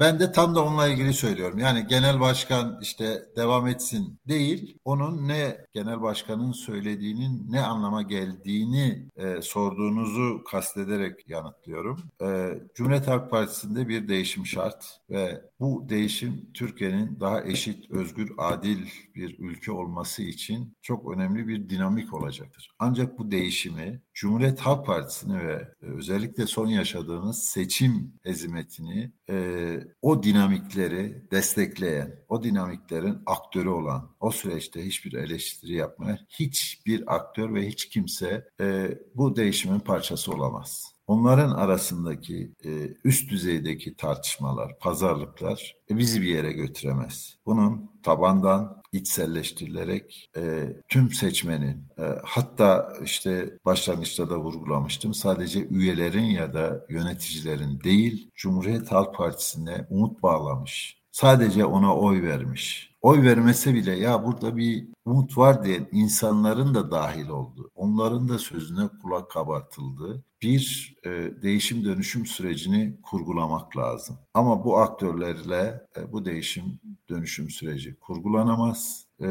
[0.00, 1.58] Ben de tam da onunla ilgili söylüyorum.
[1.58, 9.08] Yani genel başkan işte devam etsin değil, onun ne genel başkanın söylediğinin ne anlama geldiğini
[9.16, 12.02] e, sorduğunuzu kastederek yanıtlıyorum.
[12.22, 18.78] E, Cumhuriyet Halk Partisi'nde bir değişim şart ve bu değişim Türkiye'nin daha eşit, özgür, adil
[19.14, 22.70] bir ülke olması için çok önemli bir dinamik olacaktır.
[22.78, 31.30] Ancak bu değişimi Cumhuriyet Halk Partisi'ni ve özellikle son yaşadığınız seçim ezimetini e, o dinamikleri
[31.30, 38.48] destekleyen, o dinamiklerin aktörü olan, o süreçte hiçbir eleştiri yapmayan hiçbir aktör ve hiç kimse
[38.60, 40.97] e, bu değişimin parçası olamaz.
[41.08, 42.70] Onların arasındaki e,
[43.04, 47.38] üst düzeydeki tartışmalar, pazarlıklar e, bizi bir yere götüremez.
[47.46, 56.54] Bunun tabandan içselleştirilerek e, tüm seçmenin e, hatta işte başlangıçta da vurgulamıştım sadece üyelerin ya
[56.54, 63.96] da yöneticilerin değil Cumhuriyet Halk Partisi'ne umut bağlamış sadece ona oy vermiş oy vermese bile
[63.96, 67.70] ya burada bir umut var diyen insanların da dahil oldu.
[67.74, 70.24] Onların da sözüne kulak kabartıldı.
[70.42, 71.10] Bir e,
[71.42, 74.18] değişim dönüşüm sürecini kurgulamak lazım.
[74.34, 79.06] Ama bu aktörlerle e, bu değişim dönüşüm süreci kurgulanamaz.
[79.20, 79.26] E,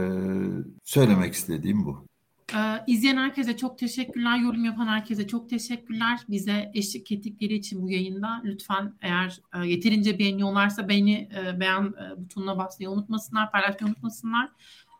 [0.83, 2.06] söylemek istediğim bu.
[2.55, 4.37] Ee, izleyen herkese çok teşekkürler.
[4.37, 6.19] Yorum yapan herkese çok teşekkürler.
[6.29, 8.41] Bize eşlik ettikleri için bu yayında.
[8.43, 14.49] Lütfen eğer e, yeterince beğeniyorlarsa beğeni e, beğen e, butonuna basmayı unutmasınlar, paylaşmayı unutmasınlar.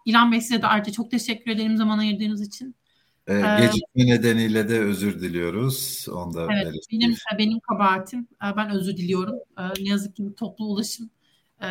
[0.06, 2.76] İlhan Bey size de ayrıca çok teşekkür ederim zaman ayırdığınız için.
[3.28, 6.06] Ee, gecikme ee, nedeniyle de özür diliyoruz.
[6.14, 8.20] Onda evet, benim benim kabahatim.
[8.20, 9.36] Ee, ben özür diliyorum.
[9.60, 11.10] Ee, ne yazık ki toplu ulaşım
[11.62, 11.68] e,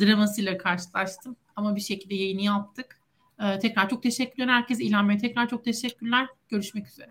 [0.00, 1.36] dramasıyla karşılaştım.
[1.56, 2.97] Ama bir şekilde yayını yaptık.
[3.40, 4.84] Ee, tekrar çok teşekkürler herkese.
[4.84, 6.28] İlhan Bey tekrar çok teşekkürler.
[6.48, 7.10] Görüşmek üzere.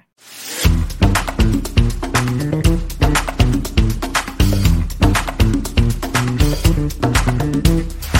[7.37, 8.16] Thank you.